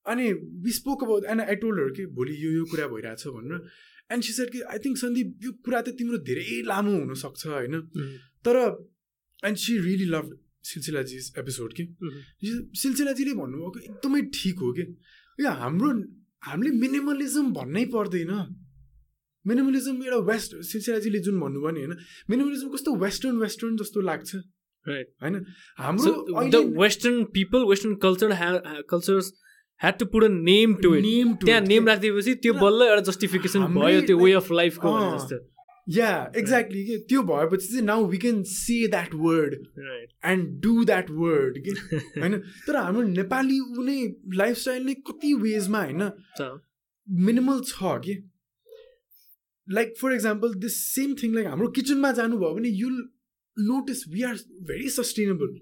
[0.05, 0.31] अनि
[0.65, 3.59] विस्पोक अब एन्ड आई टोल्डहरू कि भोलि यो यो कुरा भइरहेछ भनेर।
[4.09, 7.81] एन्ड सी सेड कि आई थिङ्क सन्दीप यो कुरा त तिम्रो धेरै लामो हुनसक्छ होइन
[8.43, 8.61] तर
[9.43, 10.31] एन्ड सी रियली लभ
[10.65, 11.85] सिलसिलाजी एपिसोड कि
[12.75, 14.87] सिलसिलाजीले भन्नुभएको एकदमै ठिक हो कि
[15.39, 15.91] यो हाम्रो
[16.43, 18.33] हामीले मिनिमलिजम भन्नै पर्दैन
[19.45, 21.99] मिनिमलिजम एउटा वेस्ट सिलसिलाजीले जुन भन्नुभयो नि होइन
[22.29, 24.35] मिनिमलिजम कस्तो वेस्टर्न वेस्टर्न जस्तो लाग्छ
[24.85, 25.45] होइन
[25.79, 28.35] हाम्रो western people western culture
[28.89, 29.31] cultures
[29.81, 34.01] had to put a name to name त्यहाँ नेम राखिदिएपछि त्यो बल्ल एउटा जस्टिफिकेसन भयो
[34.01, 35.37] त्यो वे अफ लाइफको जस्तो।
[35.87, 39.53] या एक्ज्याक्टली कि त्यो भएपछि चाहिँ now we can say that word
[40.25, 41.71] and do that word कि?
[42.21, 42.37] होइन?
[42.67, 43.97] तर हाम्रो नेपाली उनी
[44.35, 46.11] लाइफस्टाइल नै कति वेजमा होइन?
[47.07, 48.17] मिनिमल छ कि?
[49.67, 53.01] Like for example this same thing like हाम्रो किचनमा जानुभयो भने you'll
[53.57, 55.59] notice we are very sustainable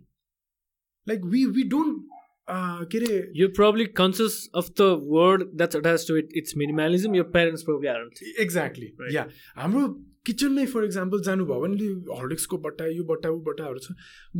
[1.07, 2.03] like we we don't
[2.49, 7.23] के अरे यो probably conscious of the word that's attach to it it's minimalism यो
[7.33, 8.09] पेरेन्ट्स प्रब्ली आर
[8.41, 9.25] एक्ज्याक्टली या
[9.57, 9.87] हाम्रो
[10.25, 13.91] किचनमै फर इक्जाम्पल जानुभयो भने हर्लिक्सको बट्टा यो बट्टा ऊ बट्टाहरू छ।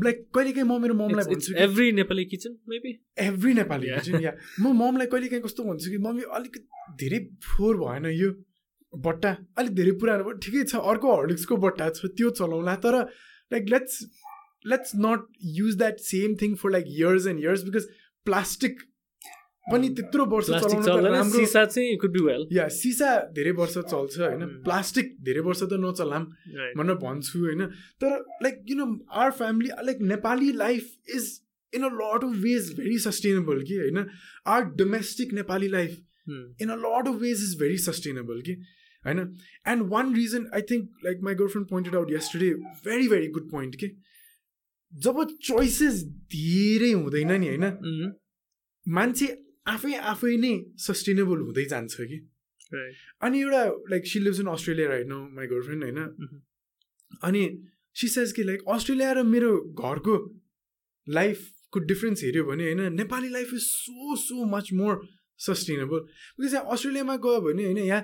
[0.06, 2.92] लाइक कहिलेकाहीँ म मेरो ममलाई भन्छु every Nepali kitchen maybe
[3.26, 6.58] every Nepali kitchen या म ममलाई कहिलेकाहीँ कस्तो भन्छु कि मम्मी अलिक
[7.04, 8.32] धेरै फोहोर भएन यो
[8.94, 12.96] बट्टा। अलिक धेरै पुरानो भयो। ठिकै छ अर्को हर्लिक्सको बट्टा छ त्यो चलाउँला तर
[13.52, 14.00] like let's
[14.66, 17.90] let's not use that same thing for like years and years because
[18.26, 18.80] plastic
[19.66, 20.50] पनि त्यत्रो वर्ष
[22.52, 26.30] या सिसा धेरै वर्ष चल्छ होइन प्लास्टिक धेरै वर्ष त नचलाम
[26.78, 27.66] भनेर भन्छु होइन
[28.02, 31.30] तर like you know our family like Nepali life is
[31.74, 34.06] in a lot of ways very sustainable कि होइन
[34.48, 38.58] or domestic Nepali life in a lot of ways is very sustainable कि
[39.04, 39.20] होइन
[39.68, 42.54] and one reason I think like my girlfriend pointed out yesterday
[42.86, 43.96] very very good point कि
[44.98, 45.18] जब
[45.48, 47.66] choices धेरै हुँदैन नि होइन?
[48.86, 49.28] मान्छे
[49.68, 52.18] आफै आफै नै सस्टेनेबल हुँदै जान्छ कि?
[53.22, 56.00] अनि एउटा like she lives in Australia right no my girlfriend होइन?
[57.24, 57.44] अनि
[57.96, 59.52] सी सेज कि लाइक अस्ट्रेलिया र मेरो
[59.84, 60.16] घरको
[61.08, 64.94] लाइफको डिफ्रेन्स हेऱ्यो भने होइन Nepali life is so so much more
[65.40, 66.00] sustainable
[66.40, 68.04] because यहाँ अस्ट्रेलियामा गयो भने होइन यहाँ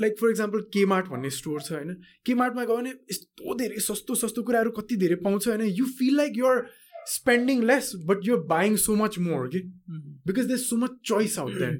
[0.00, 1.94] लाइक फर इक्जाम्पल केमार्ट भन्ने स्टोर छ होइन?
[2.26, 5.62] केमार्टमा गयो भने यस्तो धेरै सस्तो सस्तो कुराहरू कति धेरै पाउँछ होइन?
[5.80, 6.66] You feel like you're
[7.06, 9.60] spending less but you're buying so much more okay?
[10.24, 11.74] because there's so much choice out there.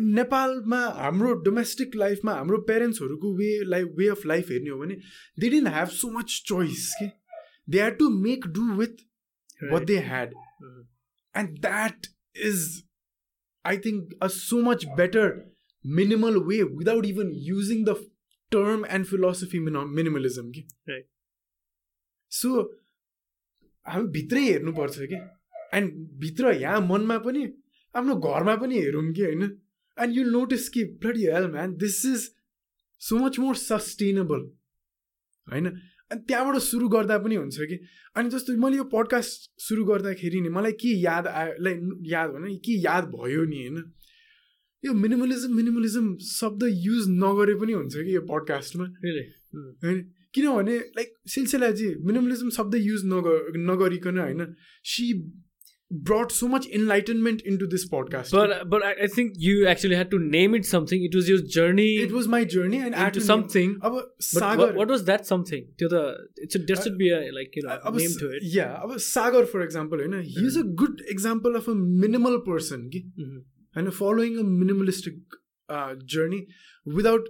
[0.00, 4.94] नेपालमा हाम्रो डोमेस्टिक लाइफमा हाम्रो पेरेन्ट्सहरूको way life way of life हेर्ने हो भने
[5.40, 7.06] they didn't have so much choice के
[7.70, 9.04] they had to make do with
[9.72, 10.34] what they had
[11.34, 12.06] and that
[12.46, 12.66] is
[13.64, 15.32] I think a so much better
[15.86, 17.94] minimal way without even using the
[18.52, 20.66] term and philosophy minimalism कि
[22.32, 22.50] so
[23.86, 25.16] हामी भित्रै हेर्नुपर्छ कि?
[25.74, 27.42] And भित्र यहाँ मनमा पनि
[27.94, 29.42] आफ्नो घरमा पनि हेरौँ कि होइन?
[29.98, 32.30] एन्ड यु नोटिस कि bloody hell man this is
[33.00, 34.40] so much more sustainable
[35.46, 35.66] होइन?
[36.10, 37.78] अनि त्यहाँबाट सुरु गर्दा पनि हुन्छ कि?
[38.16, 42.56] अनि जस्तो मैले यो पडकास्ट सुरु गर्दाखेरि नि मलाई के याद आयो लाइक याद भने
[42.56, 43.92] के याद भयो नि होइन?
[44.86, 50.04] यो मिनिमलिजम मिनिमलिजम शब्द युज नगरे पनि हुन्छ कि यो पडकास्टमा होइन?
[50.34, 55.12] किनभने लाइक सिलसिला सिलसिलाजी मिनिमलिजम शब्द युज नगर नगरिकन होइन she
[55.90, 60.18] brought so much enlightenment into this podcast but but I think you actually had to
[60.18, 63.98] name it something it was your journey it was my journey and at something अब
[64.20, 66.02] Sagar what was that something त्यो त
[66.42, 66.88] it's
[67.34, 67.58] like
[68.54, 72.88] या अब Sagar for example होइन he is a good example of a minimal person
[72.88, 73.04] कि
[73.92, 75.16] following a minimalistic
[75.68, 76.46] uh, journey
[76.86, 77.28] without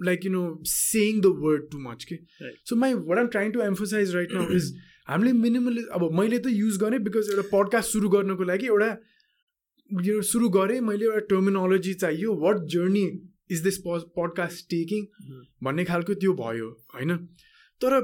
[0.00, 2.06] like you know saying the word too much.
[2.06, 2.20] Okay?
[2.40, 2.54] Right.
[2.64, 4.72] So my what I'm trying to emphasize right now is
[5.08, 8.90] हामीले minimal अब मैले त use गरेँ because एउटा podcast सुरु गर्नको लागि एउटा
[10.08, 13.02] यो सुरु गरेँ मैले एउटा टर्मिनोलोजी चाहियो what journey
[13.50, 15.06] is this podcast taking
[15.68, 17.16] भन्ने खालको त्यो भयो होइन
[17.80, 17.98] तर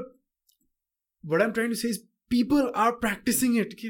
[1.23, 1.93] but um trying to say
[2.31, 3.89] people are practising it के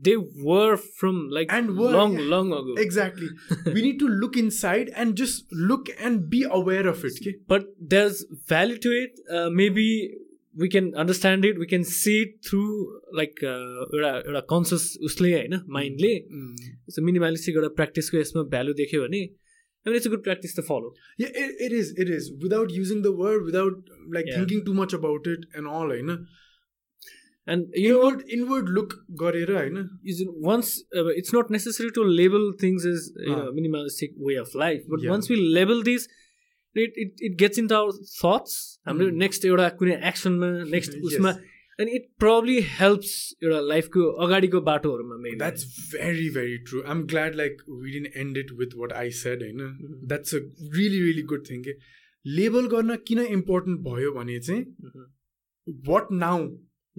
[0.00, 3.28] they were from like and were, long yeah, long ago exactly
[3.66, 7.34] we need to look inside and just look and be aware of it okay?
[7.46, 9.88] but there's value to it uh, maybe
[10.62, 12.60] we can understand it we can see it through
[13.18, 19.22] like एउटा एउटा conscious उसले होइन माइन्डले यस्तो minimalistic एउटा प्र्याक्टिसको यसमा value देख्यो भने
[19.86, 20.90] I mean, it's a good practice to follow.
[21.22, 21.88] Yeah, it, it is.
[22.02, 22.28] It is.
[22.42, 24.36] Without using the word, without like yeah.
[24.36, 26.14] thinking too much about it and all, you know.
[27.49, 27.93] You
[29.73, 29.85] know.
[30.03, 34.55] Is once uh, it's not necessary to label things as you know, minimalistic way of
[34.55, 35.09] life, but yeah.
[35.09, 36.07] once we label these,
[36.77, 41.29] it it it gets in the our thoughts हाम्रो next एउटा कुनै एक्सनमा next उसमा
[41.79, 47.35] अनि it probably helps एउटा लाइफको अगाडिको बाटोहरूमा that's very very true I am glad
[47.35, 49.57] like we din and it with what I said होइन।
[50.07, 50.37] That's a
[50.77, 51.73] really really good thing के
[52.25, 54.65] लेबल गर्न किन इम्पोर्टेन्ट भयो भने चाहिँ
[55.87, 56.47] what now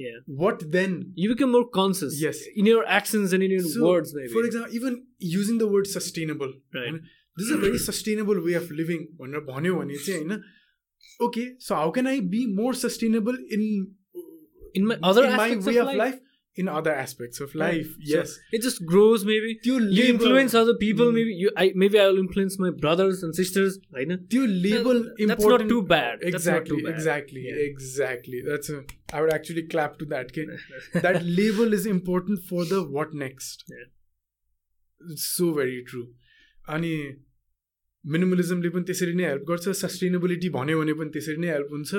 [0.03, 0.18] yeah.
[0.42, 0.92] What then?
[1.22, 2.38] You become more conscious yes.
[2.57, 4.32] in your actions and in your so, words maybe.
[4.36, 6.88] for example even using the word sustainable right.
[6.88, 7.03] I mean,
[7.36, 9.09] this is a very sustainable way of living.
[11.28, 13.62] Okay so how can i be more sustainable in
[14.74, 16.03] in my other in my way of life?
[16.05, 16.18] life?
[16.57, 17.86] In other aspects of life.
[17.86, 17.96] Right.
[18.01, 19.24] Yes, so it just grows.
[19.24, 21.07] Maybe you, you influence other people.
[21.07, 21.14] Mm.
[21.14, 23.78] Maybe you, I, maybe I will influence my brothers and sisters.
[23.96, 24.16] I know.
[24.30, 25.28] You label uh, important.
[25.28, 26.18] That's not too bad.
[26.22, 26.78] Exactly.
[26.78, 26.94] Too bad.
[26.94, 27.44] Exactly.
[27.46, 27.55] Yeah.
[27.55, 28.42] Exactly.
[28.46, 28.84] That's a.
[29.12, 30.26] I would actually clap to that.
[30.26, 30.46] Okay?
[30.94, 33.64] that label is important for the what next.
[33.68, 35.12] Yeah.
[35.12, 36.09] It's so very true.
[36.68, 37.16] Ani
[38.05, 41.90] मिनिमलिजमले पनि त्यसरी नै help गर्छ sustainability भन्यो भने पनि त्यसरी नै हेल्प हुन्छ।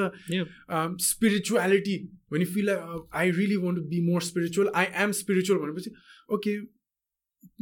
[1.07, 1.95] स्पिरिचुअलिटी
[2.31, 5.91] भने feel I really want to be more spiritual I am spiritual भनेपछि
[6.37, 6.53] okay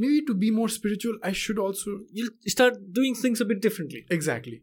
[0.02, 4.02] maybe to be more spiritual i should also you'll start doing things a bit differently.
[4.10, 4.58] Exactly.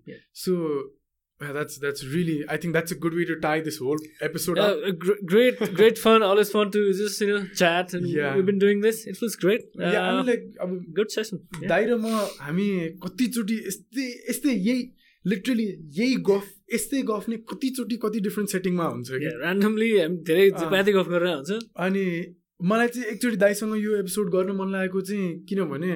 [1.39, 1.47] yeah.
[1.47, 2.45] so yeah, that's that's really.
[2.49, 4.57] I think that's a good way to tie this whole episode.
[4.57, 4.99] Yeah, up.
[4.99, 6.23] Gr- great, great fun.
[6.23, 8.35] Always fun to just you know chat, and yeah.
[8.35, 9.05] we've been doing this.
[9.05, 9.61] It feels great.
[9.79, 11.39] Uh, yeah, I mean like अब good session.
[11.67, 12.05] दाइ र म
[12.39, 14.91] हामी कतिचोटि यस्तै यस्तै यही
[15.25, 15.65] literally
[15.97, 20.91] यही गफ यस्तै गफ नै कतिचोटि कति डिफ्रेन्ट सेटिङमा हुन्छ कि ऱ्यान्डमली हामी धेरै पाती
[20.91, 25.91] गफ गरेर हुन्छ अनि मलाई चाहिँ एकचोटि दाइसँग यो एपिसोड गर्न मन लागेको चाहिँ किनभने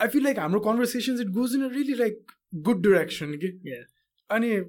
[0.00, 2.32] आई फिल लाइक हाम्रो conversations it goes in a really like
[2.68, 3.84] good direction okay yeah
[4.30, 4.66] and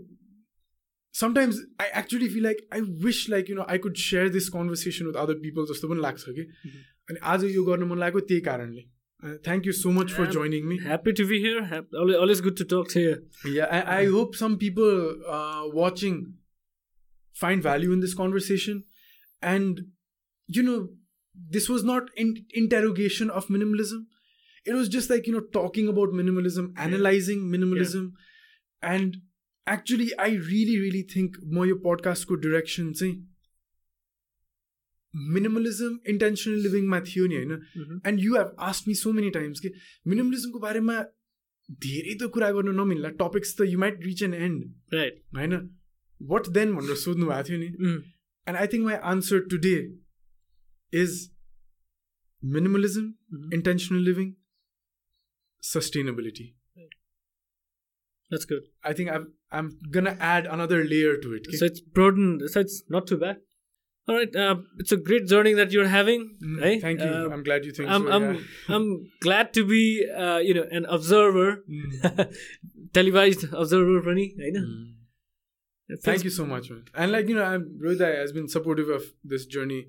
[1.12, 5.08] sometimes i actually feel like i wish like you know i could share this conversation
[5.08, 6.47] with other people जस्तो पनि लाग्छ कि
[7.10, 8.86] अनि आज यो गर्नु मन लागेको त्यही कारणले
[9.45, 11.62] thank you so much for joining me happy to be here
[11.99, 13.14] always good to talk to you
[13.53, 14.99] yeah i, I hope some people
[15.36, 16.20] uh, watching
[17.43, 18.84] find value in this conversation
[19.53, 19.82] and
[20.58, 20.78] you know
[21.56, 24.06] this was not in interrogation of minimalism
[24.66, 28.95] it was just like you know talking about minimalism analyzing minimalism yeah.
[28.95, 29.18] and
[29.68, 33.12] actually i really really think more your podcast could direction say
[35.36, 39.60] minimalism intentional living ma थियो नि होइन and you have asked me so many times
[39.60, 39.72] कि
[40.08, 40.97] मिनिमलिजमको बारेमा
[41.86, 45.56] धेरै त कुरा गर्नु नमिल्ला टपिक्स त you might reach an end right होइन
[46.34, 47.95] वाट देन भनेर सोध्नु भएको थियो नि
[48.47, 49.89] and I think my answer today
[50.91, 51.30] is
[52.43, 53.49] minimalism, mm-hmm.
[53.51, 54.36] intentional living,
[55.63, 56.55] sustainability.
[58.31, 58.63] That's good.
[58.85, 61.47] I think I'm I'm gonna add another layer to it.
[61.49, 61.57] Okay?
[61.57, 62.43] So it's broadened.
[62.49, 63.39] So it's not too bad.
[64.09, 66.37] All right, uh, it's a great journey that you're having.
[66.43, 66.81] Mm, right?
[66.81, 67.07] Thank you.
[67.07, 68.13] Uh, I'm glad you think I'm, so.
[68.13, 68.41] I'm, yeah.
[68.69, 72.35] I'm glad to be, uh, you know, an observer, mm.
[72.93, 74.33] televised observer, Prani.
[74.45, 74.61] I know.
[74.61, 74.95] Mm.
[76.03, 76.85] Thank you so much, man.
[76.95, 79.89] And like you know, I'm, has been supportive of this journey,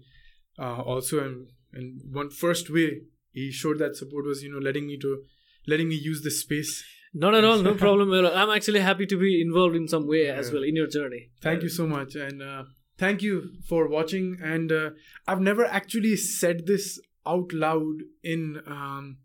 [0.60, 3.02] uh, also, and and one first way
[3.32, 5.24] he showed that support was you know letting me to
[5.68, 6.84] letting me use this space.
[7.14, 8.38] Not at all, no problem at all.
[8.38, 10.34] I'm actually happy to be involved in some way yeah.
[10.34, 11.30] as well in your journey.
[11.42, 12.64] Thank you so much, and uh,
[12.98, 14.38] thank you for watching.
[14.42, 14.92] And uh,
[15.28, 19.18] I've never actually said this out loud in um,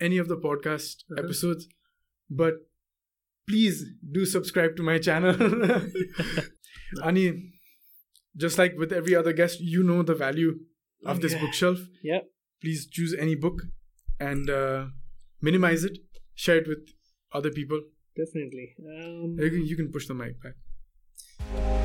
[0.00, 1.22] any of the podcast uh-huh.
[1.24, 1.68] episodes,
[2.28, 2.54] but
[3.48, 5.34] please do subscribe to my channel.
[7.04, 7.52] Ani,
[8.36, 10.58] just like with every other guest, you know the value
[11.04, 11.78] of this bookshelf.
[12.02, 12.20] Yeah.
[12.60, 13.62] Please choose any book
[14.18, 14.86] and uh,
[15.40, 15.98] minimize it,
[16.34, 16.88] share it with
[17.32, 17.80] other people.
[18.16, 18.74] Definitely.
[18.80, 21.79] Um, you, can, you can push the mic back.